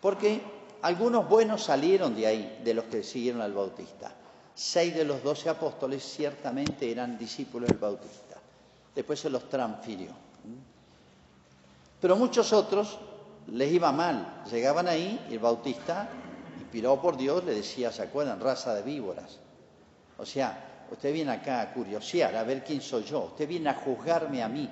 Porque 0.00 0.42
algunos 0.82 1.28
buenos 1.28 1.62
salieron 1.62 2.16
de 2.16 2.26
ahí, 2.26 2.60
de 2.64 2.74
los 2.74 2.84
que 2.86 3.02
siguieron 3.02 3.42
al 3.42 3.52
Bautista. 3.52 4.12
Seis 4.56 4.94
de 4.94 5.04
los 5.04 5.22
doce 5.22 5.48
apóstoles 5.48 6.02
ciertamente 6.02 6.90
eran 6.90 7.16
discípulos 7.16 7.68
del 7.68 7.78
Bautista. 7.78 8.36
Después 8.94 9.20
se 9.20 9.30
los 9.30 9.48
transfirió. 9.48 10.10
Pero 12.00 12.16
muchos 12.16 12.52
otros 12.52 12.98
les 13.52 13.70
iba 13.70 13.92
mal. 13.92 14.42
Llegaban 14.50 14.88
ahí 14.88 15.26
y 15.30 15.34
el 15.34 15.38
Bautista, 15.38 16.08
inspirado 16.58 17.00
por 17.00 17.16
Dios, 17.16 17.44
le 17.44 17.54
decía, 17.54 17.92
¿se 17.92 18.02
acuerdan? 18.02 18.40
Raza 18.40 18.74
de 18.74 18.82
víboras. 18.82 19.38
O 20.18 20.26
sea, 20.26 20.66
Usted 20.90 21.12
viene 21.12 21.32
acá 21.32 21.62
a 21.62 21.72
curiosear, 21.72 22.36
a 22.36 22.44
ver 22.44 22.62
quién 22.62 22.80
soy 22.80 23.04
yo. 23.04 23.24
Usted 23.24 23.48
viene 23.48 23.70
a 23.70 23.74
juzgarme 23.74 24.42
a 24.42 24.48
mí, 24.48 24.68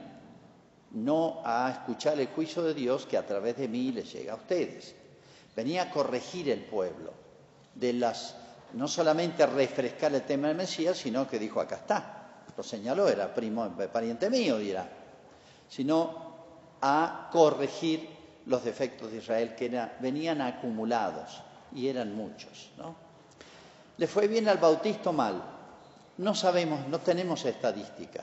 no 0.93 1.41
a 1.45 1.71
escuchar 1.71 2.19
el 2.21 2.29
juicio 2.29 2.63
de 2.63 2.75
Dios 2.75 3.07
que 3.07 3.17
a 3.17 3.27
través 3.27 3.57
de 3.57 3.69
mí 3.69 3.91
les 3.91 4.13
llega 4.13 4.35
a 4.35 4.37
ustedes. 4.37 4.95
Venía 5.57 5.83
a 5.83 5.91
corregir 5.91 6.49
el 6.51 6.65
pueblo, 6.65 7.13
de 7.75 7.93
las, 7.95 8.37
no 8.75 8.89
solamente 8.89 9.47
refrescar 9.47 10.15
el 10.15 10.23
tema 10.23 10.49
del 10.49 10.57
Mesías, 10.57 10.97
sino 10.97 11.29
que 11.29 11.39
dijo, 11.39 11.61
acá 11.61 11.77
está. 11.77 12.21
Lo 12.57 12.63
señaló, 12.63 13.09
era 13.09 13.33
primo, 13.33 13.69
pariente 13.93 14.31
mío, 14.31 14.59
dirá. 14.59 14.89
Sino 15.69 16.35
a 16.81 17.29
corregir 17.33 18.09
los 18.47 18.65
defectos 18.65 19.11
de 19.11 19.19
Israel 19.19 19.55
que 19.55 19.89
venían 20.01 20.41
acumulados 20.41 21.43
y 21.73 21.89
eran 21.89 22.15
muchos. 22.15 22.71
¿no? 22.77 22.95
Le 23.97 24.07
fue 24.07 24.29
bien 24.29 24.49
al 24.49 24.59
bautisto 24.59 25.13
mal, 25.13 25.43
No 26.19 26.35
sabemos, 26.35 26.87
no 26.89 27.01
tenemos 27.01 27.45
estadística. 27.45 28.23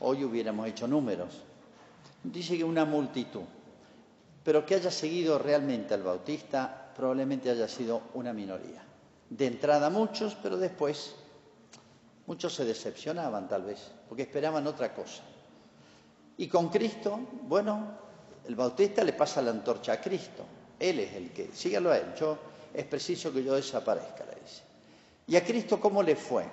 Hoy 0.00 0.24
hubiéramos 0.24 0.66
hecho 0.66 0.88
números. 0.88 1.42
Dice 2.22 2.56
que 2.56 2.64
una 2.64 2.86
multitud. 2.86 3.42
Pero 4.44 4.64
que 4.64 4.76
haya 4.76 4.90
seguido 4.90 5.38
realmente 5.38 5.92
al 5.92 6.02
Bautista 6.02 6.90
probablemente 6.96 7.50
haya 7.50 7.68
sido 7.68 8.00
una 8.14 8.32
minoría. 8.32 8.87
De 9.30 9.46
entrada 9.46 9.90
muchos, 9.90 10.36
pero 10.42 10.56
después 10.56 11.14
muchos 12.26 12.54
se 12.54 12.64
decepcionaban 12.64 13.48
tal 13.48 13.62
vez, 13.62 13.90
porque 14.08 14.22
esperaban 14.22 14.66
otra 14.66 14.94
cosa. 14.94 15.22
Y 16.36 16.48
con 16.48 16.68
Cristo, 16.68 17.18
bueno, 17.42 17.98
el 18.46 18.54
Bautista 18.54 19.02
le 19.04 19.12
pasa 19.12 19.42
la 19.42 19.50
antorcha 19.50 19.94
a 19.94 20.00
Cristo. 20.00 20.44
Él 20.78 21.00
es 21.00 21.14
el 21.14 21.32
que, 21.32 21.50
sígalo 21.52 21.90
a 21.90 21.98
él, 21.98 22.14
yo, 22.18 22.38
es 22.72 22.84
preciso 22.84 23.32
que 23.32 23.42
yo 23.42 23.54
desaparezca, 23.54 24.24
le 24.24 24.40
dice. 24.40 24.62
¿Y 25.26 25.36
a 25.36 25.44
Cristo 25.44 25.80
cómo 25.80 26.02
le 26.02 26.16
fue? 26.16 26.44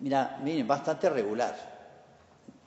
Mira, 0.00 0.38
miren, 0.42 0.66
bastante 0.66 1.08
regular. 1.08 1.56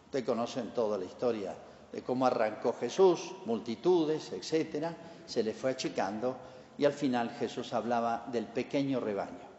Ustedes 0.06 0.26
conocen 0.26 0.74
toda 0.74 0.98
la 0.98 1.06
historia 1.06 1.56
de 1.92 2.02
cómo 2.02 2.26
arrancó 2.26 2.74
Jesús, 2.74 3.32
multitudes, 3.46 4.32
etcétera, 4.32 4.96
se 5.26 5.44
le 5.44 5.54
fue 5.54 5.72
achicando 5.72 6.36
y 6.80 6.86
al 6.86 6.94
final 6.94 7.30
Jesús 7.38 7.74
hablaba 7.74 8.26
del 8.32 8.46
pequeño 8.46 9.02
rebaño. 9.02 9.50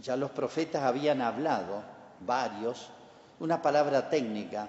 Ya 0.00 0.16
los 0.16 0.30
profetas 0.30 0.84
habían 0.84 1.20
hablado, 1.20 1.82
varios, 2.20 2.90
una 3.40 3.60
palabra 3.60 4.08
técnica 4.08 4.68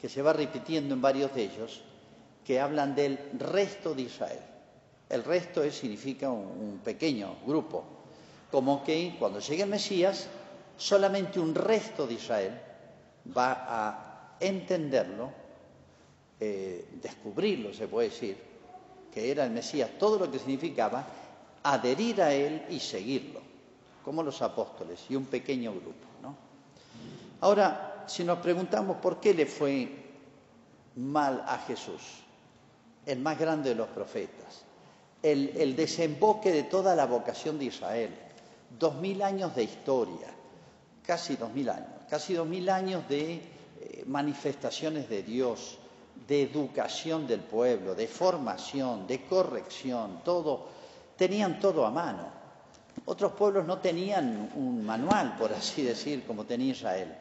que 0.00 0.08
se 0.08 0.22
va 0.22 0.32
repitiendo 0.32 0.94
en 0.94 1.02
varios 1.02 1.34
de 1.34 1.42
ellos, 1.42 1.82
que 2.42 2.58
hablan 2.58 2.94
del 2.94 3.18
resto 3.38 3.94
de 3.94 4.02
Israel. 4.02 4.40
El 5.10 5.22
resto 5.22 5.70
significa 5.70 6.30
un, 6.30 6.46
un 6.46 6.80
pequeño 6.82 7.36
grupo, 7.46 7.84
como 8.50 8.82
que 8.82 9.16
cuando 9.18 9.38
llegue 9.38 9.64
el 9.64 9.68
Mesías, 9.68 10.28
solamente 10.78 11.38
un 11.38 11.54
resto 11.54 12.06
de 12.06 12.14
Israel 12.14 12.58
va 13.36 13.66
a 13.68 14.36
entenderlo, 14.40 15.30
eh, 16.40 16.88
descubrirlo, 17.02 17.74
se 17.74 17.86
puede 17.86 18.08
decir, 18.08 18.49
que 19.12 19.30
era 19.30 19.44
el 19.44 19.50
Mesías, 19.50 19.90
todo 19.98 20.18
lo 20.18 20.30
que 20.30 20.38
significaba, 20.38 21.04
adherir 21.62 22.22
a 22.22 22.32
él 22.32 22.64
y 22.70 22.80
seguirlo, 22.80 23.40
como 24.04 24.22
los 24.22 24.40
apóstoles 24.42 25.04
y 25.08 25.16
un 25.16 25.26
pequeño 25.26 25.72
grupo. 25.72 26.06
¿no? 26.22 26.36
Ahora, 27.40 28.04
si 28.06 28.24
nos 28.24 28.38
preguntamos 28.38 28.96
por 28.96 29.20
qué 29.20 29.34
le 29.34 29.46
fue 29.46 29.88
mal 30.96 31.44
a 31.46 31.58
Jesús, 31.58 32.00
el 33.06 33.18
más 33.20 33.38
grande 33.38 33.70
de 33.70 33.76
los 33.76 33.88
profetas, 33.88 34.62
el, 35.22 35.52
el 35.56 35.76
desemboque 35.76 36.52
de 36.52 36.62
toda 36.64 36.94
la 36.94 37.06
vocación 37.06 37.58
de 37.58 37.66
Israel, 37.66 38.14
dos 38.78 38.94
mil 38.96 39.22
años 39.22 39.54
de 39.54 39.64
historia, 39.64 40.28
casi 41.04 41.36
dos 41.36 41.52
mil 41.52 41.68
años, 41.68 41.88
casi 42.08 42.34
dos 42.34 42.46
mil 42.46 42.68
años 42.68 43.08
de 43.08 43.34
eh, 43.80 44.04
manifestaciones 44.06 45.08
de 45.08 45.22
Dios, 45.22 45.78
de 46.26 46.42
educación 46.42 47.26
del 47.26 47.40
pueblo, 47.40 47.94
de 47.94 48.06
formación, 48.06 49.06
de 49.06 49.24
corrección, 49.24 50.20
todo, 50.24 50.66
tenían 51.16 51.58
todo 51.58 51.84
a 51.84 51.90
mano. 51.90 52.40
Otros 53.06 53.32
pueblos 53.32 53.66
no 53.66 53.78
tenían 53.78 54.50
un 54.54 54.84
manual, 54.84 55.36
por 55.38 55.52
así 55.52 55.82
decir, 55.82 56.24
como 56.26 56.44
tenía 56.44 56.72
Israel. 56.72 57.14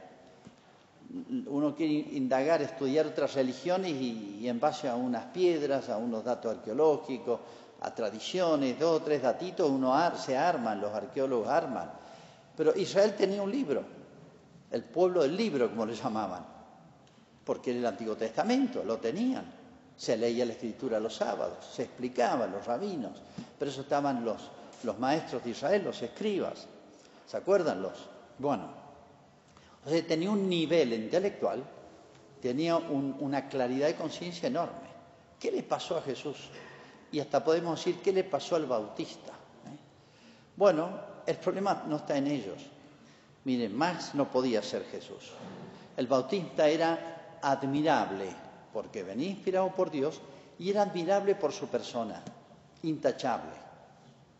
Uno 1.48 1.76
quiere 1.76 1.94
indagar, 2.16 2.62
estudiar 2.62 3.08
otras 3.08 3.34
religiones 3.34 3.92
y, 3.92 4.48
en 4.48 4.60
base 4.60 4.88
a 4.88 4.96
unas 4.96 5.26
piedras, 5.26 5.90
a 5.90 5.98
unos 5.98 6.24
datos 6.24 6.58
arqueológicos, 6.58 7.40
a 7.82 7.96
tradiciones, 7.96 8.78
dos 8.78 9.02
o 9.02 9.04
tres 9.04 9.22
datitos, 9.22 9.70
uno 9.70 9.96
se 10.18 10.38
arman, 10.38 10.80
los 10.80 10.94
arqueólogos 10.94 11.48
arman. 11.48 11.90
Pero 12.56 12.76
Israel 12.76 13.16
tenía 13.16 13.42
un 13.42 13.52
libro, 13.52 13.84
el 14.70 14.84
pueblo 14.84 15.24
del 15.24 15.36
libro, 15.36 15.70
como 15.70 15.86
le 15.86 15.96
llamaban, 15.96 16.59
porque 17.50 17.72
en 17.72 17.78
el 17.78 17.86
Antiguo 17.88 18.16
Testamento 18.16 18.84
lo 18.84 18.98
tenían. 18.98 19.44
Se 19.98 20.16
leía 20.16 20.46
la 20.46 20.54
escritura 20.54 21.00
los 21.00 21.16
sábados, 21.16 21.66
se 21.66 21.82
explicaban 21.82 22.52
los 22.52 22.64
rabinos, 22.64 23.24
pero 23.58 23.72
eso 23.72 23.82
estaban 23.82 24.24
los, 24.24 24.52
los 24.84 25.00
maestros 25.00 25.44
de 25.44 25.50
Israel, 25.50 25.84
los 25.84 26.00
escribas. 26.00 26.68
¿Se 27.26 27.38
acuerdan 27.38 27.82
los? 27.82 28.08
Bueno, 28.38 28.68
o 29.84 29.90
sea, 29.90 30.06
tenía 30.06 30.30
un 30.30 30.48
nivel 30.48 30.94
intelectual, 30.94 31.64
tenía 32.40 32.78
un, 32.78 33.18
una 33.20 33.50
claridad 33.50 33.88
de 33.88 33.96
conciencia 33.96 34.46
enorme. 34.46 34.88
¿Qué 35.40 35.52
le 35.52 35.64
pasó 35.64 35.98
a 35.98 36.04
Jesús? 36.04 36.38
Y 37.12 37.20
hasta 37.20 37.44
podemos 37.44 37.80
decir, 37.80 38.00
¿qué 38.04 38.14
le 38.14 38.26
pasó 38.26 38.58
al 38.58 38.68
Bautista? 38.68 39.32
¿Eh? 39.32 39.78
Bueno, 40.56 41.00
el 41.26 41.38
problema 41.38 41.84
no 41.88 41.96
está 41.96 42.16
en 42.16 42.28
ellos. 42.28 42.62
Miren, 43.44 43.76
más 43.76 44.14
no 44.14 44.30
podía 44.30 44.62
ser 44.62 44.86
Jesús. 44.86 45.32
El 45.98 46.06
Bautista 46.06 46.70
era 46.70 47.16
admirable 47.42 48.30
porque 48.74 49.04
venía 49.04 49.30
inspirado 49.30 49.74
por 49.76 49.92
Dios 49.92 50.22
y 50.58 50.70
era 50.70 50.84
admirable 50.84 51.36
por 51.36 51.52
su 51.52 51.68
persona, 51.68 52.22
intachable. 52.84 53.58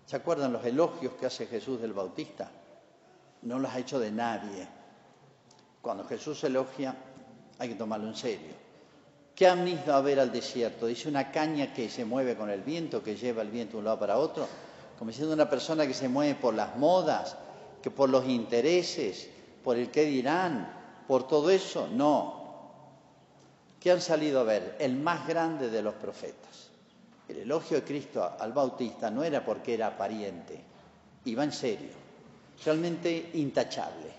¿Se 0.06 0.16
acuerdan 0.16 0.54
los 0.54 0.66
elogios 0.66 1.14
que 1.14 1.26
hace 1.26 1.46
Jesús 1.46 1.82
del 1.82 1.94
Bautista? 1.94 2.50
No 3.44 3.60
los 3.60 3.72
ha 3.72 3.80
hecho 3.80 4.00
de 4.00 4.12
nadie. 4.12 4.68
Cuando 5.82 6.04
Jesús 6.06 6.44
elogia, 6.44 6.96
hay 7.58 7.70
que 7.70 7.76
tomarlo 7.76 8.08
en 8.08 8.16
serio. 8.16 8.54
¿Qué 9.36 9.48
han 9.48 9.66
ido 9.68 9.94
a 9.94 10.02
ver 10.02 10.20
al 10.20 10.32
desierto? 10.32 10.88
Dice 10.88 11.08
una 11.08 11.32
caña 11.32 11.74
que 11.74 11.90
se 11.90 12.04
mueve 12.04 12.36
con 12.36 12.50
el 12.50 12.62
viento, 12.62 13.02
que 13.02 13.16
lleva 13.16 13.42
el 13.42 13.50
viento 13.50 13.74
de 13.74 13.78
un 13.80 13.86
lado 13.86 14.00
para 14.00 14.18
otro 14.18 14.48
como 15.00 15.14
siendo 15.14 15.34
una 15.34 15.50
persona 15.50 15.88
que 15.88 15.94
se 15.94 16.10
mueve 16.10 16.36
por 16.36 16.54
las 16.54 16.76
modas, 16.76 17.38
que 17.82 17.90
por 17.90 18.10
los 18.10 18.28
intereses, 18.28 19.30
por 19.64 19.78
el 19.78 19.90
qué 19.90 20.04
dirán, 20.04 20.76
por 21.08 21.26
todo 21.26 21.50
eso, 21.50 21.88
no. 21.90 22.39
¿Qué 23.80 23.92
han 23.92 24.02
salido 24.02 24.42
a 24.42 24.44
ver? 24.44 24.76
El 24.80 24.98
más 24.98 25.28
grande 25.28 25.70
de 25.70 25.82
los 25.82 25.94
profetas. 25.96 26.70
El 27.28 27.38
elogio 27.38 27.78
de 27.78 27.84
Cristo 27.84 28.36
al 28.40 28.54
Bautista 28.54 29.10
no 29.10 29.24
era 29.24 29.46
porque 29.46 29.74
era 29.74 29.96
pariente, 29.96 30.60
iba 31.26 31.44
en 31.44 31.52
serio, 31.52 31.92
realmente 32.66 33.32
intachable. 33.36 34.12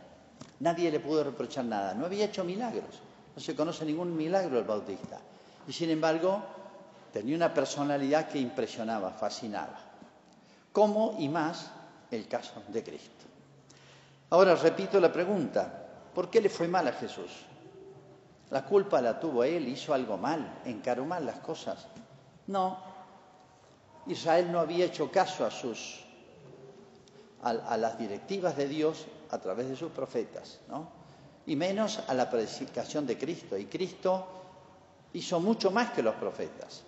Nadie 0.61 0.91
le 0.91 1.01
pudo 1.01 1.25
reprochar 1.25 1.65
nada, 1.65 1.93
no 1.95 2.07
había 2.07 2.27
hecho 2.27 2.45
milagros, 2.45 3.01
no 3.35 3.43
se 3.43 3.57
conoce 3.57 3.85
ningún 3.85 4.17
milagro 4.17 4.57
del 4.57 4.65
Bautista. 4.65 5.19
Y 5.67 5.73
sin 5.73 5.91
embargo, 5.91 6.41
tenía 7.13 7.35
una 7.35 7.53
personalidad 7.53 8.29
que 8.29 8.39
impresionaba, 8.39 9.11
fascinaba 9.11 9.91
como 10.73 11.17
y 11.19 11.29
más 11.29 11.71
el 12.11 12.29
caso 12.29 12.63
de 12.69 12.83
Cristo. 12.83 13.27
Ahora 14.31 14.55
repito 14.55 15.01
la 15.01 15.13
pregunta, 15.13 15.87
¿por 16.15 16.31
qué 16.31 16.41
le 16.41 16.49
fue 16.49 16.69
mal 16.69 16.87
a 16.87 16.93
Jesús? 16.93 17.31
¿La 18.51 18.65
culpa 18.65 19.01
la 19.01 19.19
tuvo 19.19 19.45
él? 19.45 19.69
¿Hizo 19.69 19.95
algo 19.95 20.17
mal? 20.17 20.61
¿Encaró 20.65 21.05
mal 21.05 21.25
las 21.25 21.39
cosas? 21.39 21.87
No. 22.49 22.79
Israel 24.07 24.51
no 24.51 24.61
había 24.61 24.87
hecho 24.87 25.11
caso 25.11 25.45
a 25.45 25.51
sus 25.51 26.05
a, 27.43 27.77
las 27.77 27.99
directivas 27.99 28.57
de 28.57 28.69
Dios 28.69 29.07
a 29.31 29.39
través 29.39 29.69
de 29.69 29.77
sus 29.77 29.91
profetas, 29.93 30.61
¿no? 30.69 30.89
Y 31.47 31.57
menos 31.57 32.01
a 32.07 32.15
la 32.15 32.29
predicación 32.29 33.07
de 33.07 33.17
Cristo. 33.17 33.57
Y 33.57 33.67
Cristo 33.67 34.27
hizo 35.15 35.41
mucho 35.41 35.71
más 35.71 35.91
que 35.91 36.03
los 36.03 36.15
profetas. 36.17 36.83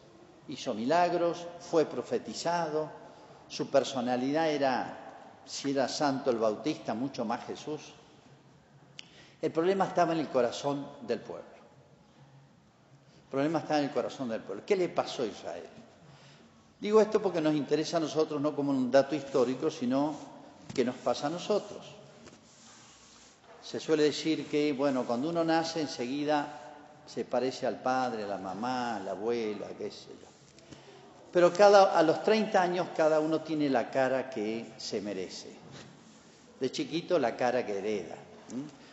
Hizo 0.49 0.75
milagros, 0.75 1.47
fue 1.59 1.87
profetizado, 1.87 2.91
su 3.49 3.71
personalidad 3.71 4.51
era, 4.51 5.41
si 5.45 5.71
era 5.71 5.89
santo 5.89 6.31
el 6.31 6.39
bautista, 6.39 6.95
mucho 6.95 7.25
más 7.25 7.45
Jesús. 7.47 7.95
El 9.41 9.51
problema 9.53 9.87
estaba 9.87 10.13
en 10.13 10.21
el 10.21 10.29
corazón 10.29 10.87
del 11.03 11.21
pueblo. 11.21 11.52
Problema 13.33 13.61
estaba 13.61 13.81
en 13.81 13.87
el 13.87 13.93
corazón 13.93 14.29
del 14.29 14.43
pueblo. 14.43 14.63
¿Qué 14.67 14.77
le 14.77 14.91
pasó 14.91 15.23
a 15.23 15.27
Israel? 15.27 15.65
Digo 16.79 17.01
esto 17.01 17.23
porque 17.23 17.41
nos 17.41 17.55
interesa 17.55 17.97
a 17.97 18.01
nosotros 18.01 18.39
no 18.43 18.55
como 18.55 18.73
un 18.73 18.91
dato 18.91 19.15
histórico, 19.15 19.71
sino 19.71 20.15
que 20.75 20.85
nos 20.85 20.97
pasa 20.97 21.29
a 21.29 21.31
nosotros. 21.31 21.81
Se 23.65 23.81
suele 23.81 24.03
decir 24.03 24.47
que, 24.49 24.75
bueno, 24.75 25.07
cuando 25.07 25.31
uno 25.31 25.43
nace 25.45 25.81
enseguida 25.81 26.61
se 27.07 27.25
parece 27.25 27.67
al 27.67 27.81
padre, 27.81 28.25
a 28.25 28.27
la 28.27 28.37
mamá, 28.37 28.97
a 28.97 29.01
la 29.01 29.13
abuela, 29.13 29.69
qué 29.79 29.91
sé 29.91 30.11
yo. 30.11 30.29
Pero 31.33 31.51
a 31.91 32.03
los 32.03 32.23
30 32.23 32.61
años 32.61 32.89
cada 32.95 33.19
uno 33.19 33.41
tiene 33.41 33.71
la 33.71 33.91
cara 33.91 34.29
que 34.29 34.75
se 34.77 35.01
merece. 35.01 35.57
De 36.61 36.71
chiquito 36.71 37.19
la 37.19 37.35
cara 37.35 37.65
que 37.65 37.79
hereda. 37.79 38.17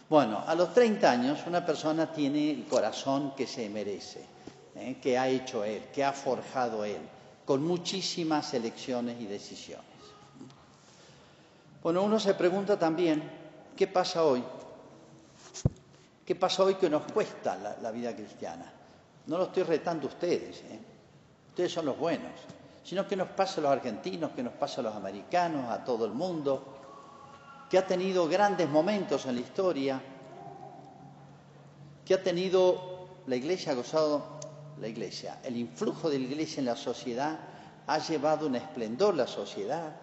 Bueno, 0.09 0.43
a 0.45 0.55
los 0.55 0.73
30 0.73 1.11
años 1.11 1.39
una 1.45 1.63
persona 1.63 2.11
tiene 2.11 2.49
el 2.49 2.65
corazón 2.65 3.35
que 3.35 3.45
se 3.45 3.69
merece, 3.69 4.25
¿eh? 4.75 4.97
que 4.99 5.19
ha 5.19 5.27
hecho 5.27 5.63
él, 5.63 5.83
que 5.93 6.03
ha 6.03 6.13
forjado 6.13 6.83
él, 6.83 7.01
con 7.45 7.63
muchísimas 7.63 8.51
elecciones 8.55 9.21
y 9.21 9.25
decisiones. 9.27 9.85
Bueno, 11.83 12.01
uno 12.01 12.19
se 12.19 12.33
pregunta 12.33 12.77
también, 12.79 13.21
¿qué 13.77 13.85
pasa 13.85 14.23
hoy? 14.23 14.43
¿Qué 16.25 16.33
pasa 16.35 16.63
hoy 16.63 16.75
que 16.75 16.89
nos 16.89 17.03
cuesta 17.11 17.77
la, 17.79 17.91
vida 17.91 18.15
cristiana? 18.15 18.71
No 19.27 19.37
lo 19.37 19.43
estoy 19.45 19.61
retando 19.61 20.07
ustedes, 20.07 20.63
¿eh? 20.63 20.79
ustedes 21.49 21.71
son 21.71 21.85
los 21.85 21.97
buenos, 21.99 22.31
sino 22.83 23.07
que 23.07 23.15
nos 23.15 23.29
pasa 23.29 23.59
a 23.59 23.63
los 23.63 23.71
argentinos, 23.71 24.31
que 24.31 24.41
nos 24.41 24.53
pasa 24.53 24.81
a 24.81 24.85
los 24.85 24.95
americanos, 24.95 25.69
a 25.69 25.83
todo 25.83 26.05
el 26.05 26.13
mundo. 26.13 26.78
Que 27.69 27.77
ha 27.77 27.85
tenido 27.85 28.27
grandes 28.27 28.69
momentos 28.69 29.25
en 29.25 29.35
la 29.35 29.41
historia, 29.41 30.01
que 32.03 32.13
ha 32.13 32.23
tenido 32.23 32.89
la 33.27 33.35
iglesia 33.35 33.73
ha 33.73 33.75
gozado, 33.75 34.39
la 34.79 34.87
iglesia, 34.87 35.39
el 35.43 35.57
influjo 35.57 36.09
de 36.09 36.17
la 36.17 36.25
iglesia 36.25 36.59
en 36.61 36.65
la 36.65 36.75
sociedad 36.75 37.37
ha 37.85 37.99
llevado 37.99 38.47
un 38.47 38.55
esplendor 38.55 39.15
la 39.15 39.27
sociedad. 39.27 39.95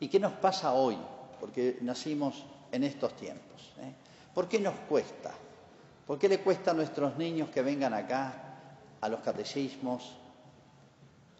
¿Y 0.00 0.08
qué 0.08 0.20
nos 0.20 0.32
pasa 0.34 0.72
hoy? 0.72 0.98
Porque 1.40 1.78
nacimos 1.80 2.44
en 2.72 2.84
estos 2.84 3.14
tiempos. 3.16 3.72
¿eh? 3.80 3.92
¿Por 4.34 4.48
qué 4.48 4.58
nos 4.60 4.74
cuesta? 4.88 5.32
¿Por 6.06 6.18
qué 6.18 6.28
le 6.28 6.40
cuesta 6.40 6.72
a 6.72 6.74
nuestros 6.74 7.16
niños 7.16 7.50
que 7.50 7.62
vengan 7.62 7.94
acá 7.94 8.96
a 9.00 9.08
los 9.08 9.20
catecismos? 9.20 10.16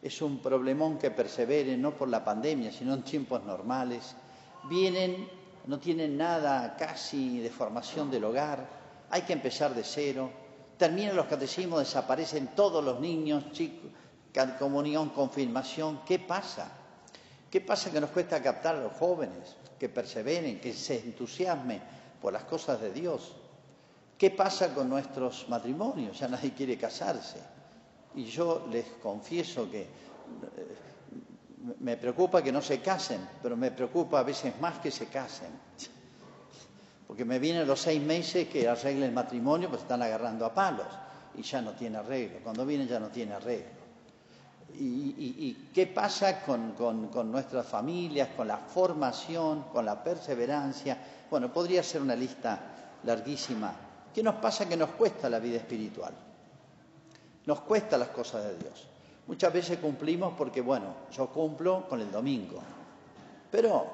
Es 0.00 0.22
un 0.22 0.38
problemón 0.38 0.98
que 0.98 1.10
perseveren, 1.10 1.80
no 1.82 1.96
por 1.96 2.08
la 2.08 2.24
pandemia, 2.24 2.70
sino 2.70 2.94
en 2.94 3.02
tiempos 3.02 3.42
normales. 3.44 4.14
Vienen, 4.64 5.28
no 5.66 5.78
tienen 5.78 6.16
nada 6.16 6.76
casi 6.76 7.40
de 7.40 7.50
formación 7.50 8.10
del 8.10 8.24
hogar, 8.24 8.66
hay 9.10 9.22
que 9.22 9.32
empezar 9.32 9.74
de 9.74 9.84
cero. 9.84 10.30
Terminan 10.76 11.16
los 11.16 11.26
catecismos, 11.26 11.80
desaparecen 11.80 12.48
todos 12.54 12.84
los 12.84 13.00
niños, 13.00 13.50
chicos, 13.52 13.90
comunión, 14.58 15.10
confirmación. 15.10 16.00
¿Qué 16.04 16.18
pasa? 16.18 16.70
¿Qué 17.50 17.60
pasa 17.60 17.90
que 17.90 18.00
nos 18.00 18.10
cuesta 18.10 18.42
captar 18.42 18.76
a 18.76 18.80
los 18.80 18.92
jóvenes, 18.92 19.56
que 19.78 19.88
perseveren, 19.88 20.60
que 20.60 20.72
se 20.72 21.00
entusiasmen 21.00 21.82
por 22.20 22.32
las 22.32 22.44
cosas 22.44 22.80
de 22.80 22.92
Dios? 22.92 23.34
¿Qué 24.18 24.30
pasa 24.30 24.74
con 24.74 24.88
nuestros 24.88 25.48
matrimonios? 25.48 26.18
Ya 26.18 26.28
nadie 26.28 26.52
quiere 26.52 26.76
casarse. 26.76 27.38
Y 28.14 28.24
yo 28.24 28.66
les 28.70 28.84
confieso 29.02 29.70
que 29.70 29.82
eh, 29.82 29.86
me 31.80 31.96
preocupa 31.96 32.42
que 32.42 32.52
no 32.52 32.62
se 32.62 32.80
casen, 32.80 33.26
pero 33.42 33.56
me 33.56 33.70
preocupa 33.70 34.20
a 34.20 34.22
veces 34.22 34.58
más 34.60 34.78
que 34.78 34.90
se 34.90 35.06
casen. 35.06 35.50
Porque 37.06 37.24
me 37.24 37.38
vienen 37.38 37.66
los 37.66 37.80
seis 37.80 38.02
meses 38.02 38.48
que 38.48 38.68
arregle 38.68 39.06
el 39.06 39.12
matrimonio, 39.12 39.68
pues 39.68 39.82
están 39.82 40.02
agarrando 40.02 40.44
a 40.44 40.52
palos 40.52 40.86
y 41.34 41.42
ya 41.42 41.62
no 41.62 41.72
tiene 41.72 41.98
arreglo. 41.98 42.40
Cuando 42.42 42.66
vienen 42.66 42.86
ya 42.86 43.00
no 43.00 43.08
tiene 43.08 43.34
arreglo. 43.34 43.78
¿Y, 44.74 45.70
qué 45.74 45.86
pasa 45.86 46.42
con, 46.42 46.74
nuestras 47.32 47.66
familias, 47.66 48.28
con 48.36 48.46
la 48.46 48.58
formación, 48.58 49.64
con 49.72 49.84
la 49.84 50.02
perseverancia? 50.02 50.98
Bueno, 51.30 51.52
podría 51.52 51.82
ser 51.82 52.02
una 52.02 52.14
lista 52.14 52.60
larguísima. 53.04 53.74
¿Qué 54.14 54.22
nos 54.22 54.36
pasa 54.36 54.68
que 54.68 54.76
nos 54.76 54.90
cuesta 54.90 55.28
la 55.28 55.38
vida 55.38 55.56
espiritual? 55.56 56.12
Nos 57.46 57.60
cuesta 57.62 57.96
las 57.96 58.08
cosas 58.08 58.44
de 58.44 58.58
Dios. 58.58 58.88
Muchas 59.28 59.52
veces 59.52 59.78
cumplimos 59.78 60.32
porque, 60.38 60.62
bueno, 60.62 60.94
yo 61.12 61.28
cumplo 61.28 61.86
con 61.86 62.00
el 62.00 62.10
domingo, 62.10 62.62
pero 63.50 63.86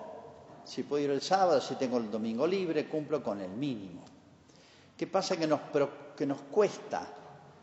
si 0.65 0.85
puedo 0.85 1.03
ir 1.03 1.11
el 1.11 1.21
sábado, 1.21 1.61
si 1.61 1.75
tengo 1.75 1.99
el 1.99 2.09
domingo 2.09 2.47
libre, 2.47 2.89
cumplo 2.89 3.21
con 3.21 3.41
el 3.41 3.51
mínimo. 3.51 4.05
¿Qué 4.97 5.09
pasa 5.09 5.37
que 5.37 5.49
nos, 5.49 5.61
que 6.17 6.25
nos 6.25 6.41
cuesta? 6.43 7.05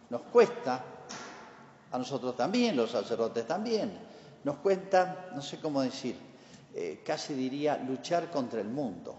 Nos 0.09 0.21
cuesta 0.23 0.83
a 1.93 1.97
nosotros 1.97 2.35
también, 2.35 2.75
los 2.75 2.91
sacerdotes 2.91 3.47
también. 3.47 3.97
Nos 4.43 4.57
cuenta, 4.57 5.29
no 5.33 5.41
sé 5.41 5.61
cómo 5.61 5.81
decir, 5.81 6.17
eh, 6.75 7.01
casi 7.05 7.33
diría 7.33 7.77
luchar 7.77 8.29
contra 8.29 8.59
el 8.59 8.67
mundo. 8.67 9.15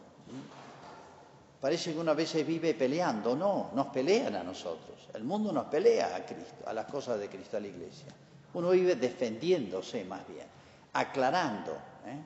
Parece 1.59 1.95
que 1.95 1.99
una 1.99 2.13
vez 2.13 2.29
se 2.29 2.45
vive 2.45 2.75
peleando, 2.75 3.35
no, 3.35 3.71
nos 3.75 3.87
pelean 3.87 4.37
a 4.37 4.43
nosotros. 4.43 5.09
El 5.15 5.25
mundo 5.25 5.53
nos 5.53 5.69
pelea 5.69 6.17
a 6.17 6.27
Cristo, 6.27 6.65
a 6.67 6.75
las 6.75 6.85
cosas 6.85 7.19
de 7.19 7.31
Cristo, 7.31 7.57
a 7.57 7.61
la 7.61 7.69
Iglesia. 7.69 8.13
Uno 8.55 8.71
vive 8.71 8.97
defendiéndose 8.97 10.05
más 10.05 10.27
bien, 10.29 10.47
aclarando. 10.93 11.73
¿eh? 12.07 12.19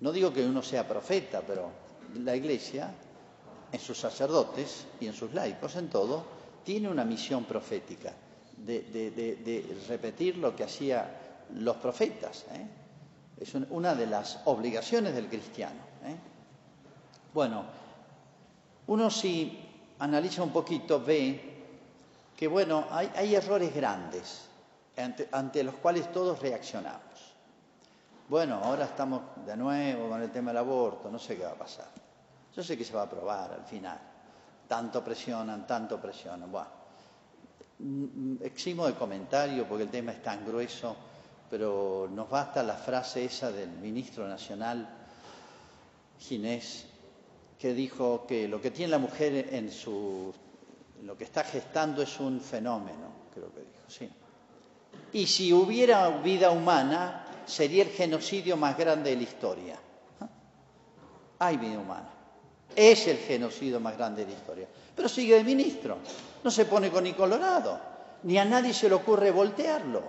No 0.00 0.12
digo 0.12 0.32
que 0.32 0.44
uno 0.44 0.62
sea 0.62 0.86
profeta, 0.86 1.42
pero 1.46 1.70
la 2.14 2.34
Iglesia, 2.34 2.92
en 3.72 3.80
sus 3.80 3.98
sacerdotes 3.98 4.86
y 5.00 5.06
en 5.06 5.12
sus 5.12 5.32
laicos, 5.32 5.76
en 5.76 5.88
todo, 5.88 6.24
tiene 6.64 6.88
una 6.88 7.04
misión 7.04 7.44
profética 7.44 8.12
de, 8.56 9.76
repetir 9.88 10.38
lo 10.38 10.54
que 10.56 10.64
hacían 10.64 11.06
los 11.54 11.76
profetas. 11.76 12.44
¿eh? 12.52 12.66
Es 13.40 13.54
una 13.54 13.94
de 13.94 14.06
las 14.06 14.40
obligaciones 14.46 15.14
del 15.14 15.28
cristiano. 15.28 15.80
¿eh? 16.04 16.16
Bueno, 17.32 17.64
uno 18.86 19.10
si 19.10 19.58
analiza 19.98 20.42
un 20.42 20.52
poquito 20.52 21.02
ve 21.02 21.54
que, 22.36 22.46
bueno, 22.48 22.86
hay, 22.90 23.34
errores 23.34 23.74
grandes 23.74 24.42
ante, 24.96 25.62
los 25.62 25.74
cuales 25.76 26.10
todos 26.12 26.40
reaccionamos. 26.40 27.34
Bueno, 28.28 28.60
ahora 28.62 28.86
estamos 28.86 29.22
de 29.46 29.56
nuevo 29.56 30.08
con 30.08 30.22
el 30.22 30.30
tema 30.30 30.50
del 30.50 30.58
aborto, 30.58 31.10
no 31.10 31.18
sé 31.18 31.36
qué 31.36 31.44
va 31.44 31.52
a 31.52 31.54
pasar. 31.54 31.88
Yo 32.54 32.62
sé 32.62 32.76
que 32.76 32.84
se 32.84 32.94
va 32.94 33.02
a 33.02 33.04
aprobar 33.04 33.52
al 33.52 33.64
final. 33.64 33.98
Tanto 34.66 35.04
presionan, 35.04 35.66
tanto 35.66 36.00
presionan. 36.00 36.50
Bueno, 36.50 36.70
Mm, 37.78 38.36
eximo 38.42 38.86
de 38.86 38.94
comentario 38.94 39.68
porque 39.68 39.84
el 39.84 39.90
tema 39.90 40.12
es 40.12 40.22
tan 40.22 40.46
grueso, 40.46 40.96
pero 41.50 42.08
nos 42.10 42.28
basta 42.30 42.62
la 42.62 42.74
frase 42.74 43.24
esa 43.26 43.52
del 43.52 43.68
ministro 43.68 44.26
nacional 44.26 44.88
Ginés, 46.18 46.86
que 47.58 47.74
dijo 47.74 48.26
que 48.26 48.48
lo 48.48 48.62
que 48.62 48.70
tiene 48.70 48.92
la 48.92 48.98
mujer 48.98 49.52
en 49.52 49.70
su 49.70 50.32
lo 51.02 51.16
que 51.18 51.24
está 51.24 51.44
gestando 51.44 52.00
es 52.02 52.18
un 52.18 52.40
fenómeno, 52.40 53.10
creo 53.34 53.52
que 53.52 53.60
dijo, 53.60 53.82
sí. 53.86 54.10
Y 55.12 55.26
si 55.26 55.52
hubiera 55.52 56.10
vida 56.18 56.50
humana, 56.50 57.24
sería 57.46 57.84
el 57.84 57.90
genocidio 57.90 58.56
más 58.56 58.76
grande 58.76 59.10
de 59.10 59.16
la 59.16 59.22
historia. 59.22 59.78
Hay 61.38 61.56
vida 61.56 61.78
humana. 61.78 62.10
Es 62.74 63.06
el 63.06 63.18
genocidio 63.18 63.80
más 63.80 63.96
grande 63.96 64.24
de 64.24 64.32
la 64.32 64.38
historia. 64.38 64.68
Pero 64.94 65.08
sigue 65.08 65.36
de 65.36 65.44
ministro. 65.44 65.98
No 66.42 66.50
se 66.50 66.66
pone 66.66 66.90
con 66.90 67.04
ni 67.04 67.12
colorado. 67.12 67.80
Ni 68.24 68.36
a 68.38 68.44
nadie 68.44 68.74
se 68.74 68.88
le 68.88 68.94
ocurre 68.94 69.30
voltearlo. 69.30 70.02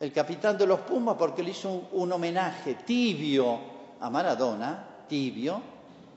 El 0.00 0.12
capitán 0.12 0.56
de 0.56 0.66
los 0.66 0.80
Pumas, 0.80 1.16
porque 1.18 1.42
le 1.42 1.50
hizo 1.50 1.88
un, 1.92 2.10
homenaje 2.10 2.74
tibio 2.74 3.60
a 4.00 4.08
Maradona, 4.08 5.04
tibio, 5.06 5.60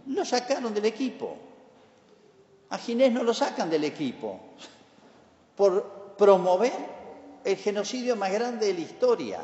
lo 0.07 0.23
sacaron 0.23 0.73
del 0.73 0.85
equipo. 0.85 1.37
A 2.69 2.77
Ginés 2.77 3.11
no 3.11 3.23
lo 3.23 3.33
sacan 3.33 3.69
del 3.69 3.83
equipo 3.83 4.39
por 5.55 6.15
promover 6.17 6.73
el 7.43 7.57
genocidio 7.57 8.15
más 8.15 8.31
grande 8.31 8.67
de 8.67 8.73
la 8.73 8.79
historia, 8.79 9.39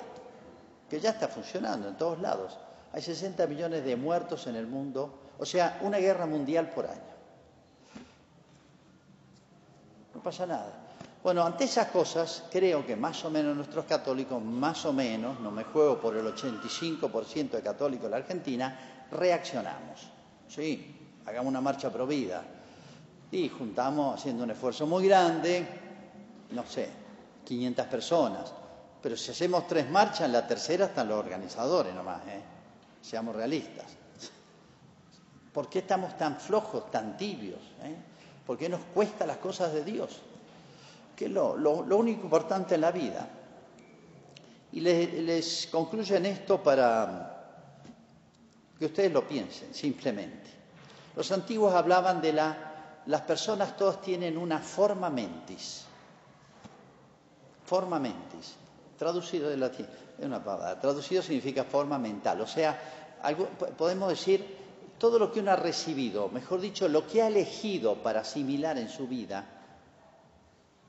que 0.90 1.00
ya 1.00 1.12
está 1.12 1.28
funcionando 1.28 1.88
en 1.88 1.98
todos 1.98 2.20
lados. 2.20 2.58
Hay 2.94 3.02
60 3.02 3.46
millones 3.48 3.84
de 3.86 3.96
muertos 3.96 4.48
en 4.48 4.56
el 4.56 4.68
mundo, 4.68 5.14
o 5.38 5.46
sea, 5.46 5.80
una 5.82 5.98
guerra 5.98 6.26
mundial 6.26 6.70
por 6.70 6.88
año. 6.88 7.02
No 10.16 10.22
pasa 10.24 10.46
nada. 10.46 10.90
Bueno, 11.22 11.44
ante 11.44 11.66
esas 11.66 11.88
cosas, 11.88 12.46
creo 12.50 12.86
que 12.86 12.96
más 12.96 13.24
o 13.26 13.30
menos 13.30 13.56
nuestros 13.56 13.86
católicos, 13.86 14.42
más 14.42 14.86
o 14.86 14.94
menos, 14.94 15.40
no 15.42 15.52
me 15.52 15.66
juego 15.66 16.00
por 16.00 16.16
el 16.16 16.26
85% 16.26 17.52
de 17.52 17.62
católicos 17.62 18.06
de 18.06 18.10
la 18.10 18.18
Argentina, 18.18 19.06
reaccionamos. 19.12 20.10
Sí, 20.48 20.96
hagamos 21.26 21.50
una 21.50 21.62
marcha 21.62 21.92
provida. 21.92 22.42
Y 23.32 23.50
juntamos, 23.50 24.18
haciendo 24.18 24.46
un 24.46 24.52
esfuerzo 24.52 24.88
muy 24.88 25.08
grande, 25.08 25.68
no 26.52 26.66
sé, 26.66 26.90
500 27.46 27.86
personas. 27.88 28.54
Pero 29.02 29.16
si 29.16 29.32
hacemos 29.32 29.68
tres 29.68 29.90
marchas, 29.90 30.22
en 30.22 30.34
la 30.34 30.46
tercera 30.46 30.86
están 30.86 31.08
los 31.08 31.18
organizadores 31.18 31.94
nomás, 31.94 32.22
¿eh? 32.28 32.42
seamos 33.02 33.36
realistas. 33.36 33.86
¿Por 35.54 35.70
qué 35.70 35.80
estamos 35.80 36.18
tan 36.18 36.38
flojos, 36.38 36.92
tan 36.92 37.18
tibios? 37.18 37.60
Eh? 37.84 37.96
¿Por 38.46 38.58
qué 38.58 38.70
nos 38.70 38.82
cuesta 38.94 39.26
las 39.26 39.38
cosas 39.38 39.74
de 39.74 39.84
Dios? 39.84 40.22
Que 41.16 41.26
es 41.26 41.32
lo, 41.32 41.54
único 41.54 42.24
importante 42.24 42.76
en 42.76 42.82
la 42.82 42.92
vida. 42.92 43.28
Y 44.72 44.82
les, 44.82 45.14
les 45.14 45.68
concluyo 45.72 46.16
en 46.16 46.28
esto 46.28 46.62
para 46.62 47.40
que 48.78 48.86
ustedes 48.86 49.12
lo 49.12 49.28
piensen, 49.28 49.74
simplemente. 49.74 50.50
Los 51.16 51.32
antiguos 51.32 51.74
hablaban 51.74 52.22
de 52.22 52.34
la... 52.34 52.66
Las 53.06 53.22
personas 53.22 53.76
todas 53.76 54.02
tienen 54.02 54.38
una 54.38 54.60
forma 54.60 55.10
mentis. 55.10 55.86
Forma 57.70 58.00
mentis. 58.00 58.56
Traducido 58.98 59.48
de 59.48 59.58
latín. 59.58 59.86
Es 60.18 60.26
una 60.26 60.44
palabra. 60.44 60.80
Traducido 60.82 61.22
significa 61.22 61.64
forma 61.64 62.00
mental. 62.00 62.42
O 62.42 62.48
sea, 62.48 62.82
podemos 63.78 64.10
decir 64.10 64.58
todo 64.98 65.20
lo 65.20 65.32
que 65.32 65.40
uno 65.40 65.52
ha 65.52 65.56
recibido, 65.56 66.30
mejor 66.30 66.62
dicho, 66.62 66.88
lo 66.88 67.06
que 67.06 67.22
ha 67.22 67.28
elegido 67.28 67.96
para 68.02 68.22
asimilar 68.22 68.78
en 68.80 68.90
su 68.90 69.08
vida, 69.08 69.46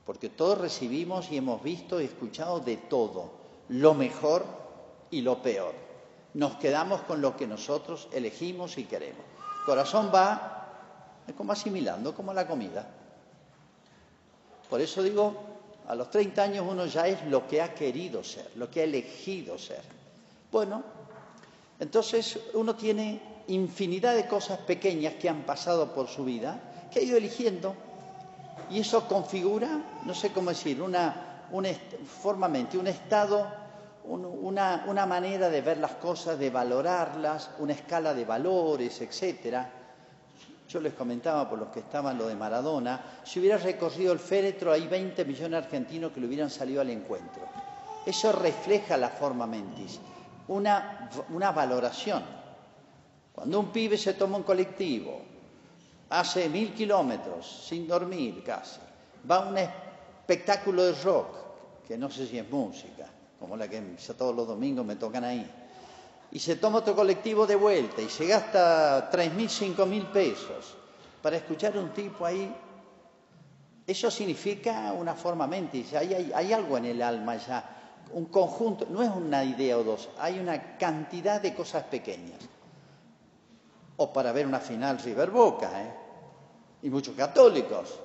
porque 0.06 0.30
todos 0.30 0.58
recibimos 0.58 1.30
y 1.30 1.36
hemos 1.36 1.62
visto 1.62 2.00
y 2.00 2.06
escuchado 2.06 2.60
de 2.60 2.78
todo, 2.78 3.30
lo 3.68 3.92
mejor 3.92 4.44
y 5.10 5.20
lo 5.20 5.42
peor. 5.42 5.74
Nos 6.32 6.56
quedamos 6.56 7.02
con 7.02 7.20
lo 7.20 7.36
que 7.36 7.46
nosotros 7.46 8.08
elegimos 8.12 8.78
y 8.78 8.84
queremos. 8.84 9.24
Corazón 9.66 10.10
va 10.12 10.56
como 11.36 11.52
asimilando, 11.52 12.14
como 12.14 12.32
la 12.32 12.46
comida. 12.46 12.88
Por 14.68 14.80
eso 14.80 15.02
digo, 15.02 15.49
a 15.90 15.94
los 15.96 16.08
30 16.08 16.40
años 16.40 16.66
uno 16.68 16.86
ya 16.86 17.08
es 17.08 17.24
lo 17.26 17.48
que 17.48 17.60
ha 17.60 17.74
querido 17.74 18.22
ser, 18.22 18.48
lo 18.54 18.70
que 18.70 18.80
ha 18.80 18.84
elegido 18.84 19.58
ser. 19.58 19.82
Bueno, 20.52 20.84
Entonces 21.80 22.38
uno 22.52 22.76
tiene 22.76 23.20
infinidad 23.48 24.14
de 24.14 24.28
cosas 24.28 24.58
pequeñas 24.58 25.14
que 25.14 25.28
han 25.28 25.42
pasado 25.42 25.92
por 25.94 26.06
su 26.08 26.24
vida, 26.24 26.60
que 26.92 27.00
ha 27.00 27.02
ido 27.02 27.16
eligiendo, 27.16 27.74
y 28.70 28.80
eso 28.80 29.08
configura, 29.08 30.00
no 30.04 30.14
sé 30.14 30.30
cómo 30.30 30.50
decir, 30.50 30.80
una, 30.82 31.46
un 31.50 31.66
formamente, 32.22 32.76
un 32.76 32.86
estado, 32.86 33.46
una 34.04 35.06
manera 35.06 35.48
de 35.48 35.62
ver 35.62 35.78
las 35.78 35.92
cosas, 35.92 36.38
de 36.38 36.50
valorarlas, 36.50 37.50
una 37.58 37.72
escala 37.72 38.12
de 38.12 38.26
valores, 38.26 39.00
etcétera. 39.00 39.79
Yo 40.70 40.78
les 40.78 40.94
comentaba 40.94 41.50
por 41.50 41.58
los 41.58 41.68
que 41.70 41.80
estaban 41.80 42.16
lo 42.16 42.28
de 42.28 42.36
Maradona, 42.36 43.20
si 43.24 43.40
hubiera 43.40 43.58
recorrido 43.58 44.12
el 44.12 44.20
féretro 44.20 44.70
hay 44.70 44.86
20 44.86 45.24
millones 45.24 45.50
de 45.50 45.56
argentinos 45.56 46.12
que 46.12 46.20
le 46.20 46.28
hubieran 46.28 46.48
salido 46.48 46.80
al 46.80 46.90
encuentro. 46.90 47.42
Eso 48.06 48.30
refleja 48.30 48.96
la 48.96 49.08
forma 49.08 49.48
mentis, 49.48 49.98
una, 50.46 51.10
una 51.30 51.50
valoración. 51.50 52.22
Cuando 53.32 53.58
un 53.58 53.72
pibe 53.72 53.98
se 53.98 54.14
toma 54.14 54.36
un 54.36 54.44
colectivo, 54.44 55.20
hace 56.08 56.48
mil 56.48 56.72
kilómetros 56.72 57.64
sin 57.66 57.88
dormir 57.88 58.44
casi, 58.44 58.78
va 59.28 59.38
a 59.38 59.48
un 59.48 59.58
espectáculo 59.58 60.84
de 60.84 60.92
rock, 61.02 61.34
que 61.88 61.98
no 61.98 62.08
sé 62.08 62.28
si 62.28 62.38
es 62.38 62.48
música, 62.48 63.06
como 63.40 63.56
la 63.56 63.66
que 63.66 63.80
todos 64.16 64.36
los 64.36 64.46
domingos 64.46 64.86
me 64.86 64.94
tocan 64.94 65.24
ahí, 65.24 65.50
y 66.32 66.38
se 66.38 66.56
toma 66.56 66.78
otro 66.78 66.94
colectivo 66.94 67.46
de 67.46 67.56
vuelta 67.56 68.02
y 68.02 68.08
se 68.08 68.26
gasta 68.26 69.08
tres 69.10 69.32
mil, 69.32 69.50
cinco 69.50 69.86
mil 69.86 70.06
pesos 70.06 70.76
para 71.22 71.36
escuchar 71.36 71.76
a 71.76 71.80
un 71.80 71.90
tipo 71.90 72.24
ahí, 72.24 72.54
eso 73.86 74.10
significa 74.10 74.92
una 74.92 75.14
forma 75.14 75.46
mentis, 75.46 75.92
hay, 75.94 76.14
hay, 76.14 76.32
hay 76.34 76.52
algo 76.52 76.78
en 76.78 76.86
el 76.86 77.02
alma 77.02 77.36
ya, 77.36 78.02
un 78.12 78.26
conjunto, 78.26 78.86
no 78.88 79.02
es 79.02 79.10
una 79.10 79.44
idea 79.44 79.76
o 79.76 79.84
dos, 79.84 80.08
hay 80.18 80.38
una 80.38 80.76
cantidad 80.78 81.40
de 81.40 81.54
cosas 81.54 81.84
pequeñas. 81.84 82.40
O 83.96 84.12
para 84.12 84.32
ver 84.32 84.46
una 84.46 84.60
final 84.60 84.98
River 84.98 85.30
Boca, 85.30 85.82
¿eh? 85.82 85.94
Y 86.82 86.88
muchos 86.88 87.14
católicos. 87.14 87.98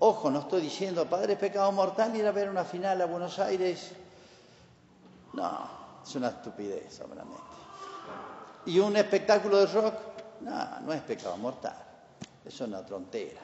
Ojo, 0.00 0.30
no 0.30 0.40
estoy 0.40 0.60
diciendo, 0.60 1.08
padre, 1.08 1.36
pecado 1.36 1.72
mortal 1.72 2.14
ir 2.14 2.26
a 2.26 2.32
ver 2.32 2.50
una 2.50 2.64
final 2.64 3.00
a 3.00 3.06
Buenos 3.06 3.38
Aires. 3.38 3.92
No, 5.32 5.70
es 6.02 6.14
una 6.14 6.28
estupidez, 6.28 7.00
obviamente. 7.00 7.49
¿Y 8.66 8.78
un 8.78 8.96
espectáculo 8.96 9.58
de 9.58 9.66
rock? 9.66 9.94
No, 10.40 10.80
no 10.80 10.92
es 10.92 11.00
pecado 11.02 11.36
mortal. 11.36 11.76
Es 12.44 12.60
una 12.60 12.84
tontera. 12.84 13.40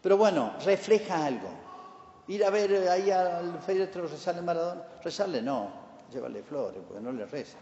Pero 0.00 0.16
bueno, 0.16 0.54
refleja 0.64 1.24
algo. 1.24 1.48
Ir 2.28 2.44
a 2.44 2.50
ver 2.50 2.88
ahí 2.88 3.10
al 3.10 3.60
féretro 3.60 4.06
rezarle 4.06 4.42
Maradona, 4.42 4.82
rezarle 5.02 5.42
no, 5.42 5.70
llévale 6.12 6.42
flores, 6.42 6.80
porque 6.86 7.02
no 7.02 7.12
le 7.12 7.26
reza. 7.26 7.58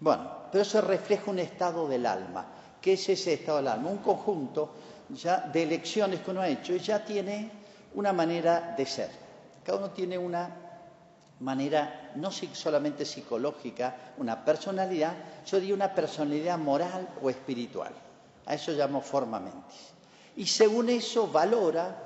Bueno, 0.00 0.30
pero 0.50 0.62
eso 0.62 0.80
refleja 0.80 1.30
un 1.30 1.38
estado 1.38 1.88
del 1.88 2.06
alma. 2.06 2.46
¿Qué 2.80 2.94
es 2.94 3.08
ese 3.08 3.34
estado 3.34 3.58
del 3.58 3.68
alma? 3.68 3.90
Un 3.90 3.98
conjunto 3.98 4.70
ya 5.10 5.40
de 5.40 5.62
elecciones 5.62 6.20
que 6.20 6.30
uno 6.30 6.40
ha 6.40 6.48
hecho 6.48 6.74
y 6.74 6.78
ya 6.78 7.04
tiene 7.04 7.50
una 7.94 8.12
manera 8.12 8.74
de 8.76 8.86
ser. 8.86 9.10
Cada 9.64 9.78
uno 9.78 9.90
tiene 9.90 10.16
una 10.16 10.67
manera 11.40 12.12
no 12.16 12.30
solamente 12.30 13.04
psicológica, 13.04 14.14
una 14.18 14.44
personalidad, 14.44 15.14
yo 15.46 15.60
digo 15.60 15.74
una 15.74 15.94
personalidad 15.94 16.58
moral 16.58 17.08
o 17.22 17.30
espiritual. 17.30 17.92
A 18.46 18.54
eso 18.54 18.72
llamo 18.72 19.00
forma 19.00 19.38
mentis. 19.38 19.92
Y 20.36 20.46
según 20.46 20.88
eso 20.88 21.28
valora, 21.28 21.96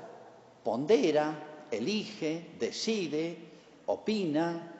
pondera, 0.63 1.33
elige, 1.71 2.51
decide, 2.59 3.37
opina, 3.87 4.71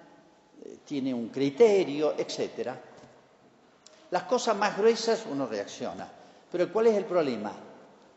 eh, 0.64 0.78
tiene 0.86 1.14
un 1.14 1.30
criterio, 1.30 2.16
etc. 2.18 2.70
Las 4.12 4.24
cosas 4.24 4.56
más 4.56 4.78
gruesas 4.78 5.26
uno 5.30 5.48
reacciona. 5.48 6.08
Pero 6.52 6.72
¿cuál 6.72 6.88
es 6.88 6.96
el 6.96 7.06
problema? 7.06 7.54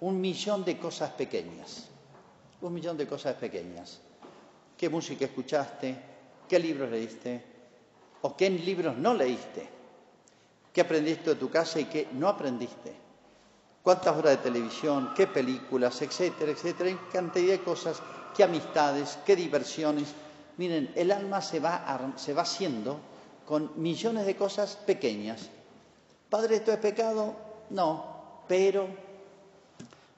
Un 0.01 0.21
millón 0.21 0.65
de 0.65 0.79
cosas 0.79 1.11
pequeñas. 1.11 1.89
Un 2.61 2.75
millón 2.75 2.97
de 2.97 3.07
cosas 3.07 3.35
pequeñas. 3.37 4.01
¿Qué 4.77 4.91
música 4.91 5.25
escuchaste? 5.25 6.16
¿Qué 6.49 6.59
libros 6.59 6.91
leíste? 6.91 7.43
¿O 8.23 8.37
qué 8.37 8.51
libros 8.51 8.97
no 8.97 9.15
leíste? 9.15 9.69
¿Qué 10.73 10.81
aprendiste 10.81 11.31
de 11.31 11.37
tu 11.37 11.51
casa 11.51 11.81
y 11.81 11.87
qué 11.87 12.09
no 12.13 12.29
aprendiste? 12.29 12.95
¿Cuántas 13.83 14.17
horas 14.17 14.33
de 14.33 14.51
televisión? 14.51 15.13
¿Qué 15.17 15.27
películas? 15.27 16.03
Etcétera, 16.03 16.53
etcétera. 16.53 16.91
Hay 16.91 16.99
cantidad 17.13 17.53
de 17.53 17.63
cosas. 17.63 18.03
¿Qué 18.37 18.45
amistades? 18.45 19.19
¿Qué 19.25 19.37
diversiones? 19.37 20.13
Miren, 20.57 20.93
el 20.95 21.13
alma 21.13 21.41
se 21.41 21.61
va, 21.61 22.13
se 22.17 22.35
va 22.35 22.43
haciendo 22.43 22.99
con 23.47 23.73
millones 23.77 24.27
de 24.27 24.37
cosas 24.37 24.77
pequeñas. 24.77 25.49
Padre, 26.29 26.57
¿esto 26.57 26.73
es 26.73 26.79
pecado? 26.79 27.35
No, 27.71 28.43
pero. 28.49 28.89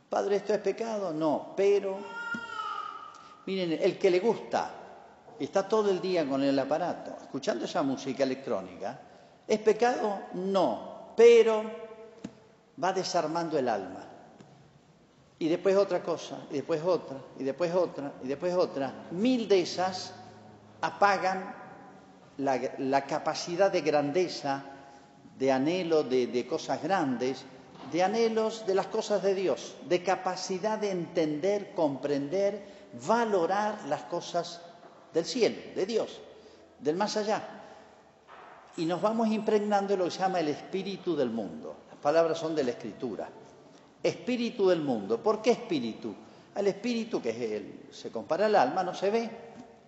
Padre, 0.09 0.37
¿esto 0.37 0.55
es 0.55 0.61
pecado? 0.61 1.13
No, 1.13 1.53
pero. 1.57 1.99
Miren, 3.47 3.79
el 3.81 3.99
que 3.99 4.11
le 4.11 4.21
gusta 4.21 4.78
está 5.45 5.69
todo 5.69 5.91
el 5.91 6.01
día 6.01 6.29
con 6.29 6.43
el 6.43 6.59
aparato, 6.59 7.17
escuchando 7.23 7.65
esa 7.65 7.83
música 7.83 8.25
electrónica, 8.25 9.01
¿es 9.47 9.59
pecado? 9.61 10.21
No, 10.35 11.13
pero 11.17 11.65
va 12.83 12.93
desarmando 12.93 13.59
el 13.59 13.69
alma. 13.69 14.05
Y 15.39 15.49
después 15.49 15.77
otra 15.77 16.03
cosa, 16.03 16.39
y 16.51 16.55
después 16.55 16.83
otra, 16.83 17.17
y 17.39 17.45
después 17.45 17.73
otra, 17.73 18.13
y 18.25 18.29
después 18.29 18.55
otra. 18.55 18.93
Mil 19.13 19.47
de 19.47 19.61
esas 19.61 20.13
apagan 20.81 21.55
la, 22.39 23.05
capacidad 23.07 23.71
de 23.71 23.81
grandeza, 23.83 24.65
de 25.39 25.53
anhelo 25.53 26.03
de, 26.03 26.27
de 26.27 26.47
cosas 26.47 26.83
grandes, 26.83 27.45
de 27.93 28.03
anhelos 28.03 28.67
de 28.67 28.75
las 28.75 28.89
cosas 28.89 29.23
de 29.23 29.35
Dios, 29.35 29.77
de 29.89 30.03
capacidad 30.03 30.79
de 30.79 30.91
entender, 30.91 31.73
comprender, 31.75 32.67
valorar 33.07 33.79
las 33.89 34.03
cosas 34.05 34.61
del 35.13 35.25
cielo, 35.25 35.57
de 35.75 35.87
Dios, 35.87 36.21
del 36.79 36.97
más 36.97 37.17
allá. 37.17 37.43
Y 38.77 38.85
nos 38.85 39.03
vamos 39.03 39.29
impregnando 39.29 39.95
en 39.95 39.99
lo 39.99 40.05
que 40.07 40.11
se 40.13 40.21
llama 40.21 40.41
el 40.41 40.49
espíritu 40.49 41.17
del 41.17 41.31
mundo. 41.31 41.77
Las 41.91 41.99
palabras 41.99 42.39
son 42.39 42.55
de 42.55 42.65
la 42.65 42.71
escritura. 42.71 43.29
Espíritu 44.03 44.69
del 44.69 44.81
mundo. 44.81 45.21
¿Por 45.21 45.43
qué 45.43 45.51
espíritu? 45.51 46.15
Al 46.55 46.67
espíritu, 46.67 47.21
que 47.21 47.31
es 47.31 47.41
el, 47.53 47.81
se 47.91 48.11
compara 48.11 48.47
al 48.47 48.55
alma, 48.55 48.85
no 48.85 48.95
se 48.95 49.11
ve, 49.11 49.31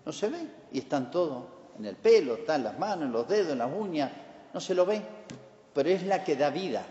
no 0.04 0.12
se 0.12 0.28
ve. 0.28 0.38
Y 0.72 0.78
está 0.80 0.96
en 0.96 1.10
todo, 1.10 1.46
en 1.78 1.84
el 1.84 1.96
pelo, 1.96 2.34
está 2.34 2.56
en 2.56 2.64
las 2.64 2.78
manos, 2.78 3.06
en 3.06 3.12
los 3.12 3.28
dedos, 3.28 3.52
en 3.52 3.58
las 3.58 3.70
uñas, 3.72 4.10
no 4.52 4.60
se 4.60 4.74
lo 4.74 4.84
ve. 4.84 5.00
Pero 5.72 5.88
es 5.88 6.02
la 6.04 6.24
que 6.24 6.34
da 6.34 6.50
vida. 6.50 6.84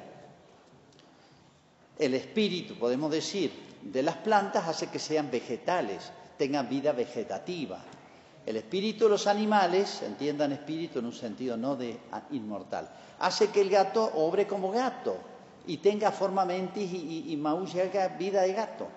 El 1.98 2.13
espíritu, 2.13 2.80
podemos 2.80 3.12
decir, 3.12 3.52
de 3.82 4.04
las 4.04 4.15
plantas 4.18 4.68
hace 4.68 4.88
que 4.88 5.00
sean 5.00 5.30
vegetales, 5.30 6.12
tengan 6.38 6.70
vida 6.70 6.94
vegetativa. 6.94 7.84
El 8.45 8.58
espíritu 8.58 9.06
de 9.06 9.12
los 9.12 9.28
animales, 9.28 10.02
entiendan 10.02 10.52
espíritu 10.52 10.99
en 10.99 11.06
un 11.06 11.13
sentido 11.13 11.58
no 11.58 11.75
de 11.75 11.99
inmortal, 12.32 12.89
hace 13.19 13.49
que 13.49 13.62
el 13.62 13.69
gato 13.69 14.04
obre 14.15 14.47
como 14.47 14.71
gato 14.71 15.17
y 15.67 15.78
tenga 15.78 16.12
forma 16.12 16.45
mentis 16.45 16.91
y, 16.91 17.32
y, 17.32 17.36
vida 18.17 18.41
de 18.41 18.54
gato, 18.54 18.88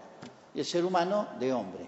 y 0.55 0.61
el 0.61 0.65
ser 0.65 0.85
humano 0.85 1.29
de 1.39 1.53
hombre. 1.53 1.87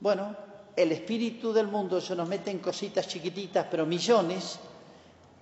Bueno, 0.00 0.36
el 0.76 0.92
espíritu 0.92 1.52
del 1.52 1.68
mundo 1.68 2.00
se 2.00 2.14
nos 2.14 2.28
mete 2.28 2.50
en 2.50 2.58
cositas 2.58 3.08
chiquititas, 3.08 3.66
pero 3.70 3.86
millones, 3.86 4.58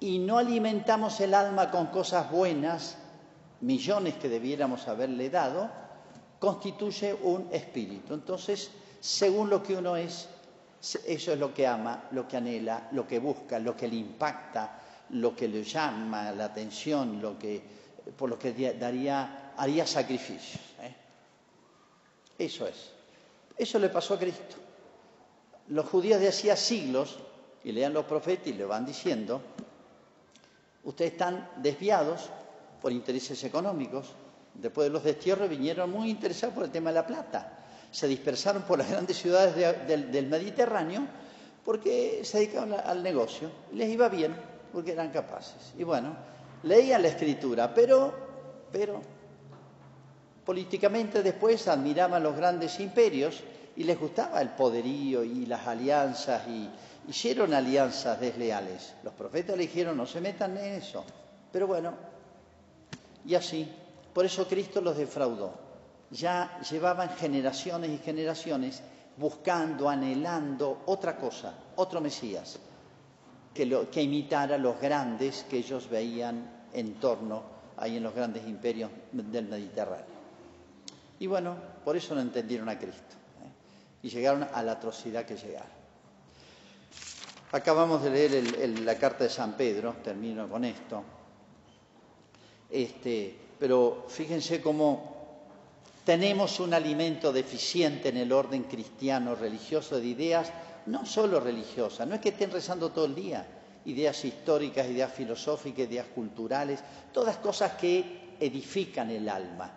y 0.01 0.19
no 0.19 0.39
alimentamos 0.39 1.21
el 1.21 1.35
alma 1.35 1.71
con 1.71 1.87
cosas 1.87 2.31
buenas, 2.31 2.97
millones 3.61 4.15
que 4.15 4.29
debiéramos 4.29 4.89
haberle 4.89 5.31
dado, 5.31 5.71
constituye 6.39 7.15
un 7.15 7.49
espíritu. 7.53 8.15
Entonces, 8.15 8.71
según 9.01 9.49
lo 9.49 9.63
que 9.63 9.77
uno 9.77 9.97
es, 9.97 10.29
eso 10.83 11.33
es 11.33 11.39
lo 11.39 11.55
que 11.55 11.65
ama, 11.65 12.09
lo 12.11 12.27
que 12.27 12.37
anhela, 12.37 12.89
lo 12.91 13.07
que 13.07 13.21
busca, 13.21 13.59
lo 13.61 13.77
que 13.77 13.87
le 13.87 13.97
impacta, 13.97 14.81
lo 15.11 15.35
que 15.35 15.47
le 15.47 15.63
llama 15.63 16.33
la 16.33 16.47
atención, 16.47 17.23
lo 17.23 17.39
que, 17.39 17.63
por 18.17 18.29
lo 18.29 18.37
que 18.37 18.53
daría, 18.75 19.53
haría 19.57 19.87
sacrificios. 19.87 20.61
¿eh? 20.81 20.95
Eso 22.37 22.67
es. 22.67 22.91
Eso 23.57 23.79
le 23.79 23.91
pasó 23.91 24.15
a 24.15 24.19
Cristo. 24.19 24.57
Los 25.69 25.87
judíos 25.89 26.19
de 26.19 26.29
hacía 26.29 26.57
siglos, 26.57 27.17
y 27.63 27.71
lean 27.71 27.93
los 27.93 28.05
profetas 28.07 28.49
y 28.49 28.55
le 28.55 28.65
van 28.65 28.85
diciendo, 28.85 29.41
ustedes 30.83 31.13
están 31.13 31.49
desviados 31.59 32.29
por 32.81 32.91
intereses 32.91 33.45
económicos. 33.45 34.09
Después 34.55 34.89
de 34.89 34.93
los 34.93 35.05
destierros 35.05 35.49
vinieron 35.49 35.93
muy 35.93 36.11
interesados 36.11 36.57
por 36.57 36.65
el 36.65 36.73
tema 36.73 36.91
de 36.91 36.95
la 36.97 37.07
plata 37.07 37.62
se 37.93 38.09
dispersaron 38.09 38.63
por 38.63 38.79
las 38.79 38.91
grandes 38.91 39.19
ciudades 39.19 39.55
del 39.87 40.27
Mediterráneo 40.27 41.07
porque 41.65 42.23
se 42.25 42.39
dedicaban 42.39 42.73
al 42.73 43.03
negocio. 43.03 43.51
Les 43.73 43.89
iba 43.91 44.09
bien 44.09 44.35
porque 44.73 44.93
eran 44.93 45.11
capaces. 45.11 45.75
Y 45.79 45.85
bueno, 45.85 46.17
leían 46.65 47.03
la 47.03 47.09
escritura, 47.09 47.73
pero, 47.73 48.13
pero 48.73 49.01
políticamente 50.45 51.23
después 51.23 51.69
admiraban 51.69 52.23
los 52.23 52.35
grandes 52.35 52.81
imperios 52.81 53.43
y 53.77 53.85
les 53.85 53.99
gustaba 54.01 54.41
el 54.41 54.51
poderío 54.51 55.23
y 55.23 55.47
las 55.47 55.67
alianzas 55.67 56.47
y 56.49 56.69
hicieron 57.09 57.53
alianzas 57.55 58.19
desleales. 58.21 58.95
Los 59.03 59.13
profetas 59.15 59.57
le 59.57 59.65
dijeron, 59.65 59.97
no 59.97 60.07
se 60.07 60.21
metan 60.21 60.57
en 60.57 60.75
eso, 60.75 61.05
Pero 61.53 61.67
bueno, 61.67 61.93
y 63.27 63.35
así, 63.35 63.69
por 64.15 64.25
eso 64.25 64.49
Cristo 64.49 64.81
los 64.81 64.97
defraudó. 64.97 65.72
Ya 66.13 66.61
llevaban 66.71 67.11
generaciones 67.17 67.91
y 67.91 67.99
generaciones 67.99 68.83
buscando, 69.17 69.89
anhelando 69.89 70.83
otra 70.87 71.17
cosa, 71.17 71.55
otro 71.77 72.01
Mesías, 72.01 72.59
que, 73.55 74.03
imitara 74.03 74.57
los 74.59 74.81
grandes 74.81 75.45
que 75.49 75.59
ellos 75.59 75.89
veían 75.89 76.67
en 76.73 76.95
torno, 76.95 77.43
ahí 77.77 77.97
en 77.97 78.03
los 78.03 78.15
grandes 78.15 78.47
imperios 78.47 78.91
del 79.13 79.49
Mediterráneo. 79.49 80.23
Y 81.19 81.27
bueno, 81.27 81.57
por 81.85 81.97
eso 81.97 82.15
no 82.15 82.21
entendieron 82.21 82.69
a 82.69 82.79
Cristo. 82.79 83.17
¿eh? 83.45 84.07
Y 84.07 84.09
llegaron 84.09 84.47
a 84.53 84.63
la 84.63 84.73
atrocidad 84.73 85.25
que 85.25 85.37
llegaron. 85.37 85.83
Acabamos 87.53 88.03
de 88.03 88.11
leer 88.11 88.81
la 88.81 88.97
carta 88.97 89.25
de 89.25 89.31
San 89.31 89.53
Pedro, 89.53 89.97
termino 90.03 90.49
con 90.49 90.65
esto. 90.65 91.03
Este, 92.71 93.37
pero 93.59 94.07
fíjense 94.09 94.63
cómo 94.63 95.22
tenemos 96.05 96.59
un 96.59 96.75
alimento 96.75 97.33
deficiente 97.33 98.09
en 98.09 98.17
el 98.17 98.33
orden 98.33 98.65
cristiano 98.65 99.35
religioso 99.35 100.01
de 100.01 100.07
ideas, 100.07 100.53
no 100.87 101.07
solo 101.07 101.39
religiosas, 101.39 102.09
no 102.09 102.15
es 102.15 102.21
que 102.21 102.31
estén 102.31 102.51
rezando 102.51 102.91
todo 102.91 103.05
el 103.05 103.15
día, 103.15 103.47
ideas 103.85 104.25
históricas, 104.25 104.89
ideas 104.89 105.13
filosóficas, 105.13 105.87
ideas 105.89 106.07
culturales, 106.09 106.81
todas 107.13 107.37
cosas 107.37 107.73
que 107.73 108.35
edifican 108.41 109.11
el 109.11 109.29
alma. 109.29 109.71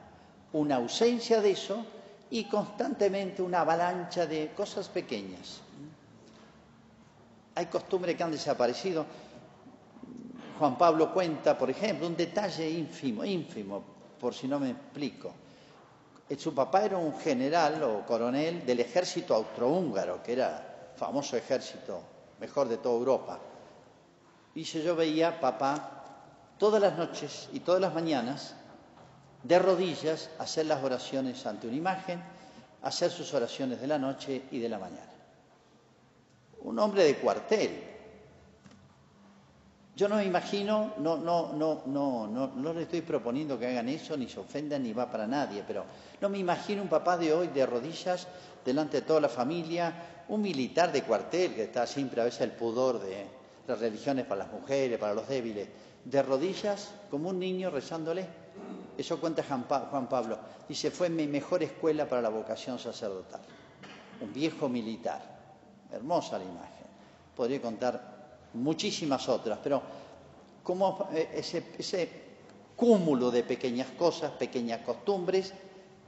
Una 0.54 0.78
ausencia 0.78 1.42
de 1.42 1.52
eso 1.52 1.86
y 2.32 2.46
constantemente 2.46 3.42
una 3.42 3.62
avalancha 3.62 4.26
de 4.26 4.52
cosas 4.56 4.90
pequeñas. 4.90 5.62
Hay 7.54 7.68
costumbres 7.68 8.16
que 8.16 8.24
han 8.24 8.32
desaparecido. 8.32 9.06
Juan 10.58 10.78
Pablo 10.78 11.14
cuenta, 11.14 11.58
por 11.58 11.70
ejemplo, 11.70 12.08
un 12.08 12.16
detalle 12.16 12.70
ínfimo, 12.70 13.24
ínfimo, 13.24 13.84
por 14.20 14.34
si 14.34 14.48
no 14.48 14.60
me 14.60 14.72
explico 14.72 15.45
su 16.38 16.56
papá 16.56 16.86
era 16.86 16.98
un 16.98 17.18
general 17.20 17.84
o 17.84 18.06
coronel 18.06 18.66
del 18.66 18.80
ejército 18.80 19.36
austrohúngaro, 19.36 20.24
que 20.24 20.34
era 20.34 20.92
famoso 20.96 21.38
ejército, 21.38 22.02
mejor 22.40 22.68
de 22.68 22.78
toda 22.78 22.96
Europa. 22.96 23.40
Y 24.56 24.64
yo 24.64 24.96
veía 24.96 25.40
papá 25.40 26.04
todas 26.58 26.82
las 26.82 26.98
noches 26.98 27.50
y 27.54 27.60
todas 27.60 27.82
las 27.82 27.94
mañanas 27.94 28.56
de 29.44 29.60
rodillas 29.60 30.30
hacer 30.40 30.66
las 30.66 30.84
oraciones 30.84 31.46
ante 31.46 31.68
una 31.68 31.76
imagen, 31.76 32.24
hacer 32.82 33.12
sus 33.12 33.34
oraciones 33.34 33.80
de 33.80 33.88
la 33.88 34.00
noche 34.00 34.44
y 34.50 34.60
de 34.60 34.70
la 34.70 34.80
mañana. 34.80 35.12
Un 36.62 36.80
hombre 36.80 37.04
de 37.04 37.18
cuartel, 37.18 37.95
yo 39.96 40.10
no 40.10 40.18
me 40.18 40.26
imagino, 40.26 40.94
no, 40.98 41.16
no, 41.16 41.54
no, 41.54 41.84
no, 41.86 42.28
no, 42.28 42.48
no 42.48 42.74
le 42.74 42.82
estoy 42.82 43.02
proponiendo 43.02 43.58
que 43.58 43.68
hagan 43.68 43.88
eso, 43.88 44.18
ni 44.18 44.28
se 44.28 44.42
ofendan, 44.42 44.84
ni 44.84 44.92
va 44.92 45.10
para 45.10 45.26
nadie, 45.26 45.64
pero 45.66 45.86
no 46.20 46.28
me 46.28 46.38
imagino 46.38 46.82
un 46.82 46.90
papá 46.90 47.18
de 47.18 47.32
hoy 47.32 47.48
de 47.48 47.66
rodillas 47.66 48.28
delante 48.66 49.00
de 49.00 49.08
toda 49.08 49.22
la 49.22 49.30
familia, 49.30 49.94
un 50.28 50.42
militar 50.42 50.92
de 50.92 51.04
cuartel 51.04 51.54
que 51.54 51.64
está 51.64 51.88
siempre 51.88 52.20
a 52.20 52.26
veces 52.26 52.42
el 52.42 52.52
pudor 52.52 53.00
de 53.00 53.26
las 53.68 53.80
religiones 53.80 54.26
para 54.26 54.44
las 54.44 54.52
mujeres, 54.52 55.00
para 55.00 55.14
los 55.14 55.30
débiles, 55.30 55.70
de 56.04 56.22
rodillas 56.22 56.94
como 57.10 57.30
un 57.30 57.40
niño 57.40 57.70
rezándole. 57.70 58.28
Eso 58.98 59.20
cuenta 59.20 59.44
Juan 59.44 60.10
Pablo. 60.10 60.40
Dice, 60.68 60.92
fue 60.92 61.10
mi 61.10 61.28
mejor 61.28 61.64
escuela 61.64 62.08
para 62.08 62.22
la 62.22 62.30
vocación 62.30 62.80
sacerdotal. 62.80 63.42
Un 64.22 64.34
viejo 64.34 64.68
militar. 64.68 65.22
Hermosa 65.92 66.38
la 66.38 66.44
imagen. 66.44 66.86
Podría 67.36 67.62
contar 67.62 68.15
muchísimas 68.56 69.28
otras, 69.30 69.60
pero 69.64 69.82
como 70.64 71.10
eh, 71.14 71.30
ese, 71.34 71.72
ese 71.78 72.10
cúmulo 72.76 73.32
de 73.32 73.44
pequeñas 73.44 73.88
cosas, 73.98 74.32
pequeñas 74.32 74.82
costumbres, 74.82 75.54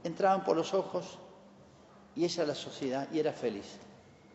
entraban 0.04 0.44
por 0.44 0.56
los 0.56 0.74
ojos 0.74 1.18
y 2.16 2.24
esa 2.24 2.42
era 2.42 2.48
la 2.48 2.54
sociedad 2.54 3.08
y 3.12 3.18
era 3.18 3.32
feliz 3.32 3.78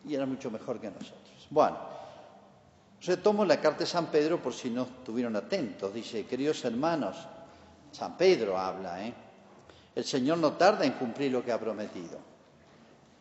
y 0.06 0.14
era 0.14 0.26
mucho 0.26 0.50
mejor 0.50 0.80
que 0.80 0.90
nosotros. 0.90 1.46
Bueno, 1.50 1.76
retomo 3.04 3.44
la 3.44 3.60
carta 3.60 3.80
de 3.80 3.86
San 3.86 4.06
Pedro 4.06 4.42
por 4.42 4.54
si 4.54 4.70
no 4.70 4.82
estuvieron 4.82 5.36
atentos. 5.36 5.92
Dice, 5.92 6.26
queridos 6.26 6.64
hermanos, 6.64 7.16
San 7.92 8.16
Pedro 8.16 8.58
habla, 8.58 9.06
¿eh? 9.06 9.14
El 9.94 10.04
Señor 10.04 10.38
no 10.38 10.54
tarda 10.54 10.84
en 10.84 10.92
cumplir 10.92 11.30
lo 11.30 11.44
que 11.44 11.52
ha 11.52 11.60
prometido 11.60 12.33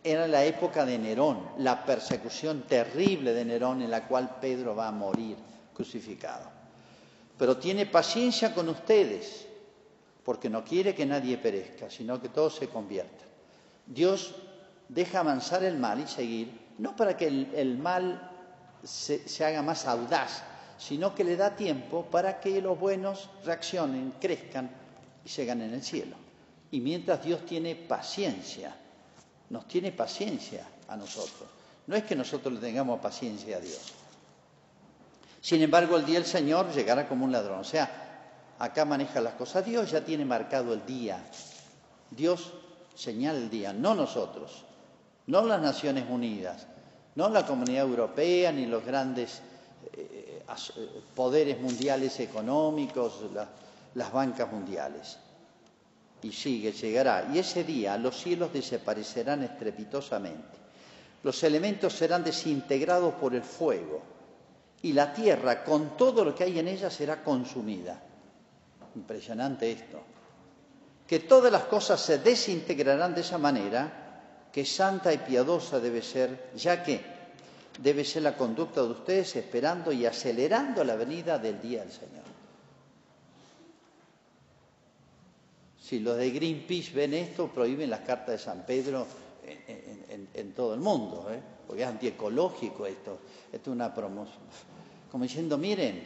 era 0.03 0.27
la 0.27 0.43
época 0.43 0.85
de 0.85 0.99
Nerón, 0.99 1.41
la 1.59 1.85
persecución 1.85 2.63
terrible 2.63 3.33
de 3.33 3.45
Nerón 3.45 3.81
en 3.81 3.89
la 3.89 4.05
cual 4.07 4.37
Pedro 4.41 4.75
va 4.75 4.89
a 4.89 4.91
morir 4.91 5.37
crucificado. 5.73 6.49
Pero 7.37 7.57
tiene 7.57 7.85
paciencia 7.85 8.53
con 8.53 8.67
ustedes, 8.69 9.47
porque 10.23 10.49
no 10.49 10.63
quiere 10.63 10.93
que 10.93 11.05
nadie 11.05 11.37
perezca, 11.37 11.89
sino 11.89 12.21
que 12.21 12.29
todos 12.29 12.55
se 12.55 12.67
conviertan. 12.67 13.27
Dios 13.85 14.35
deja 14.89 15.19
avanzar 15.21 15.63
el 15.63 15.77
mal 15.77 16.01
y 16.01 16.07
seguir, 16.07 16.51
no 16.77 16.95
para 16.95 17.15
que 17.15 17.27
el, 17.27 17.77
mal 17.77 18.29
se, 18.83 19.27
se 19.27 19.45
haga 19.45 19.61
más 19.61 19.87
audaz, 19.87 20.43
sino 20.77 21.15
que 21.15 21.23
le 21.23 21.37
da 21.37 21.55
tiempo 21.55 22.05
para 22.11 22.39
que 22.41 22.61
los 22.61 22.77
buenos 22.77 23.29
reaccionen, 23.45 24.13
crezcan 24.19 24.69
y 25.23 25.29
se 25.29 25.45
ganen 25.45 25.73
el 25.73 25.83
cielo. 25.83 26.17
Y 26.71 26.81
mientras 26.81 27.23
Dios 27.23 27.45
tiene 27.45 27.75
paciencia, 27.75 28.75
nos 29.53 29.67
tiene 29.67 29.91
paciencia 29.91 30.67
a 30.87 30.97
nosotros. 30.97 31.47
No 31.85 31.95
es 31.95 32.03
que 32.05 32.15
nosotros 32.15 32.55
le 32.55 32.59
tengamos 32.59 32.99
paciencia 32.99 33.57
a 33.57 33.59
Dios. 33.59 33.93
Sin 35.41 35.61
embargo, 35.61 35.95
el 35.95 36.05
día 36.07 36.15
del 36.15 36.25
Señor 36.25 36.73
llegará 36.73 37.07
como 37.07 37.23
un 37.23 37.31
ladrón. 37.31 37.59
O 37.59 37.63
sea, 37.63 38.55
acá 38.57 38.83
maneja 38.83 39.21
las 39.21 39.35
cosas. 39.35 39.63
Dios 39.63 39.91
ya 39.91 40.03
tiene 40.03 40.25
marcado 40.25 40.73
el 40.73 40.83
día. 40.87 41.23
Dios 42.09 42.51
señala 42.95 43.37
el 43.37 43.51
día, 43.51 43.73
no 43.73 43.93
nosotros, 43.93 44.65
no 45.27 45.45
las 45.45 45.61
Naciones 45.61 46.05
Unidas, 46.09 46.65
no 47.13 47.29
la 47.29 47.45
Comunidad 47.45 47.85
Europea, 47.85 48.51
ni 48.51 48.65
los 48.65 48.83
grandes 48.83 49.41
eh, 49.93 50.41
eh, 50.47 51.01
poderes 51.15 51.61
mundiales 51.61 52.19
económicos, 52.19 53.19
la, 53.31 53.47
las 53.93 54.11
bancas 54.11 54.51
mundiales 54.51 55.19
y 56.23 56.31
sigue, 56.31 56.71
llegará. 56.71 57.29
Y 57.33 57.39
ese 57.39 57.63
día 57.63 57.97
los 57.97 58.17
cielos 58.21 58.51
desaparecerán 58.51 59.43
estrepitosamente. 59.43 60.57
Los 61.23 61.43
elementos 61.43 61.93
serán 61.93 62.23
desintegrados 62.23 63.13
por 63.15 63.35
el 63.35 63.43
fuego 63.43 64.01
y 64.81 64.93
la 64.93 65.13
tierra 65.13 65.63
con 65.63 65.95
todo 65.95 66.25
lo 66.25 66.35
que 66.35 66.43
hay 66.43 66.59
en 66.59 66.67
ella 66.67 66.89
será 66.89 67.23
consumida. 67.23 68.01
Impresionante 68.95 69.71
esto. 69.71 70.01
Que 71.07 71.19
todas 71.19 71.51
las 71.51 71.63
cosas 71.63 72.01
se 72.01 72.17
desintegrarán 72.19 73.13
de 73.13 73.21
esa 73.21 73.37
manera 73.37 74.49
que 74.51 74.65
santa 74.65 75.11
y 75.13 75.17
piadosa 75.17 75.79
debe 75.79 76.01
ser, 76.01 76.51
ya 76.55 76.83
que 76.83 77.01
debe 77.79 78.05
ser 78.05 78.23
la 78.23 78.35
conducta 78.37 78.81
de 78.81 78.89
ustedes 78.89 79.35
esperando 79.35 79.91
y 79.91 80.05
acelerando 80.05 80.83
la 80.83 80.95
venida 80.95 81.39
del 81.39 81.59
día 81.61 81.81
del 81.81 81.91
Señor. 81.91 82.22
Si 85.83 85.99
los 85.99 86.15
de 86.15 86.31
Greenpeace 86.31 86.93
ven 86.93 87.13
esto, 87.13 87.49
prohíben 87.49 87.89
las 87.89 87.99
cartas 87.99 88.29
de 88.29 88.37
San 88.37 88.65
Pedro 88.65 89.05
en, 89.45 90.53
todo 90.53 90.73
el 90.73 90.79
mundo, 90.79 91.27
¿eh? 91.29 91.41
porque 91.67 91.81
es 91.81 91.87
antiecológico 91.89 92.85
esto. 92.85 93.19
Esto 93.51 93.69
es 93.69 93.75
una 93.75 93.93
promoción. 93.93 94.39
Como 95.11 95.25
diciendo, 95.25 95.57
miren, 95.57 96.01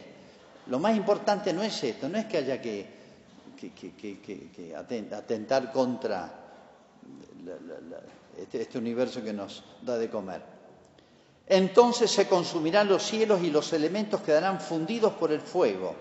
lo 0.66 0.80
más 0.80 0.96
importante 0.96 1.52
no 1.52 1.62
es 1.62 1.84
esto, 1.84 2.08
no 2.08 2.18
es 2.18 2.24
que 2.24 2.38
haya 2.38 2.60
que, 2.60 2.98
atentar 5.16 5.70
contra 5.70 6.28
este, 8.36 8.62
este 8.62 8.78
universo 8.78 9.22
que 9.22 9.32
nos 9.32 9.62
da 9.82 9.96
de 9.96 10.10
comer. 10.10 10.42
Entonces 11.46 12.10
se 12.10 12.26
consumirán 12.26 12.88
los 12.88 13.04
cielos 13.04 13.44
y 13.44 13.50
los 13.50 13.72
elementos 13.72 14.22
quedarán 14.22 14.60
fundidos 14.60 15.12
por 15.12 15.30
el 15.30 15.40
fuego. 15.40 15.94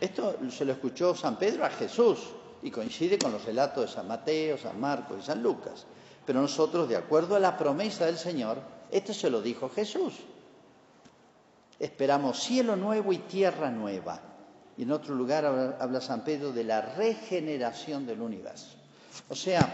Esto 0.00 0.36
se 0.50 0.64
lo 0.64 0.72
escuchó 0.72 1.16
San 1.16 1.36
Pedro 1.36 1.64
a 1.64 1.70
Jesús 1.70 2.18
y 2.62 2.70
coincide 2.70 3.18
con 3.18 3.32
los 3.32 3.44
relatos 3.44 3.86
de 3.86 3.94
San 3.94 4.08
Mateo, 4.08 4.58
San 4.58 4.78
Marcos 4.80 5.18
y 5.20 5.26
San 5.26 5.42
Lucas. 5.42 5.86
Pero 6.26 6.40
nosotros, 6.40 6.88
de 6.88 6.96
acuerdo 6.96 7.36
a 7.36 7.40
la 7.40 7.56
promesa 7.56 8.06
del 8.06 8.18
Señor, 8.18 8.58
esto 8.90 9.14
se 9.14 9.30
lo 9.30 9.40
dijo 9.40 9.68
Jesús. 9.68 10.14
Esperamos 11.78 12.38
cielo 12.40 12.76
nuevo 12.76 13.12
y 13.12 13.18
tierra 13.18 13.70
nueva. 13.70 14.20
Y 14.76 14.82
en 14.82 14.92
otro 14.92 15.14
lugar 15.14 15.44
habla, 15.44 16.00
San 16.00 16.22
Pedro 16.22 16.52
de 16.52 16.64
la 16.64 16.80
regeneración 16.80 18.06
del 18.06 18.20
universo. 18.20 18.76
O 19.28 19.34
sea, 19.34 19.68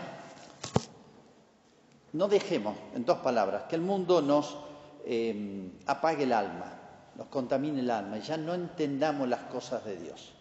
no 2.12 2.28
dejemos, 2.28 2.76
en 2.94 3.04
dos 3.04 3.18
palabras, 3.18 3.64
que 3.68 3.76
el 3.76 3.82
mundo 3.82 4.22
nos 4.22 4.56
eh, 5.04 5.70
apague 5.86 6.24
el 6.24 6.32
alma, 6.32 6.72
nos 7.16 7.26
contamine 7.26 7.80
el 7.80 7.90
alma 7.90 8.18
y 8.18 8.22
ya 8.22 8.36
no 8.36 8.54
entendamos 8.54 9.28
las 9.28 9.42
cosas 9.42 9.84
de 9.84 9.96
Dios. 9.96 10.35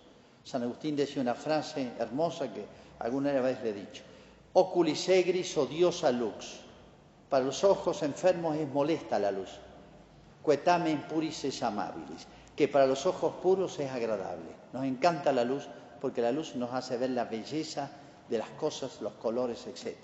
San 0.45 0.61
Agustín 0.61 0.95
decía 0.95 1.23
una 1.23 1.33
frase 1.33 1.93
hermosa 1.97 2.53
que 2.53 2.63
alguna 2.99 3.33
vez 3.41 3.63
le 3.63 3.71
he 3.71 3.73
dicho. 3.73 4.03
Oculis 4.53 5.09
egris 5.09 5.57
odiosa 5.57 6.11
lux. 6.11 6.59
Para 7.27 7.43
los 7.43 7.63
ojos 7.63 8.03
enfermos 8.03 8.55
es 8.55 8.69
molesta 8.69 9.17
la 9.17 9.31
luz. 9.31 9.49
Quetamen 10.45 11.07
puris 11.07 11.45
es 11.45 11.63
amabilis. 11.63 12.27
que 12.55 12.67
para 12.67 12.85
los 12.85 13.07
ojos 13.07 13.33
puros 13.41 13.79
es 13.79 13.91
agradable. 13.91 14.55
Nos 14.71 14.85
encanta 14.85 15.31
la 15.33 15.43
luz 15.43 15.67
porque 15.99 16.21
la 16.21 16.31
luz 16.31 16.55
nos 16.55 16.71
hace 16.73 16.95
ver 16.95 17.09
la 17.09 17.25
belleza 17.25 17.89
de 18.29 18.37
las 18.37 18.49
cosas, 18.51 19.01
los 19.01 19.13
colores, 19.13 19.65
etc. 19.65 19.97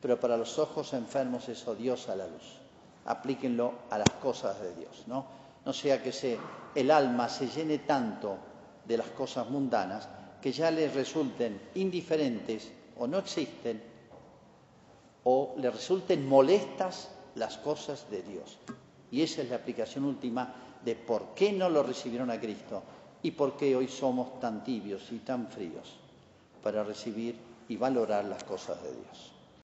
Pero 0.00 0.18
para 0.18 0.36
los 0.36 0.60
ojos 0.60 0.92
enfermos 0.94 1.48
es 1.48 1.66
odiosa 1.66 2.14
la 2.14 2.28
luz. 2.28 2.60
Aplíquenlo 3.04 3.74
a 3.90 3.98
las 3.98 4.10
cosas 4.22 4.60
de 4.60 4.74
Dios, 4.76 5.04
¿no? 5.08 5.26
No 5.66 5.72
sea 5.72 6.00
que 6.00 6.12
se, 6.12 6.38
el 6.76 6.90
alma 6.90 7.28
se 7.28 7.48
llene 7.48 7.78
tanto 7.78 8.38
de 8.86 8.96
las 8.96 9.08
cosas 9.08 9.48
mundanas 9.48 10.08
que 10.40 10.52
ya 10.52 10.70
les 10.70 10.92
resulten 10.94 11.60
indiferentes 11.74 12.72
o 12.98 13.06
no 13.06 13.18
existen 13.18 13.82
o 15.24 15.54
le 15.58 15.70
resulten 15.70 16.28
molestas 16.28 17.10
las 17.36 17.58
cosas 17.58 18.10
de 18.10 18.22
Dios. 18.22 18.58
Y 19.10 19.22
esa 19.22 19.42
es 19.42 19.50
la 19.50 19.56
aplicación 19.56 20.04
última 20.04 20.54
de 20.84 20.96
por 20.96 21.34
qué 21.34 21.52
no 21.52 21.68
lo 21.68 21.82
recibieron 21.82 22.30
a 22.30 22.40
Cristo 22.40 22.82
y 23.22 23.30
por 23.30 23.56
qué 23.56 23.76
hoy 23.76 23.86
somos 23.88 24.40
tan 24.40 24.64
tibios 24.64 25.10
y 25.12 25.18
tan 25.18 25.46
fríos 25.46 25.96
para 26.62 26.82
recibir 26.82 27.36
y 27.68 27.76
valorar 27.76 28.24
las 28.24 28.42
cosas 28.44 28.82
de 28.82 28.90
Dios. 28.90 29.31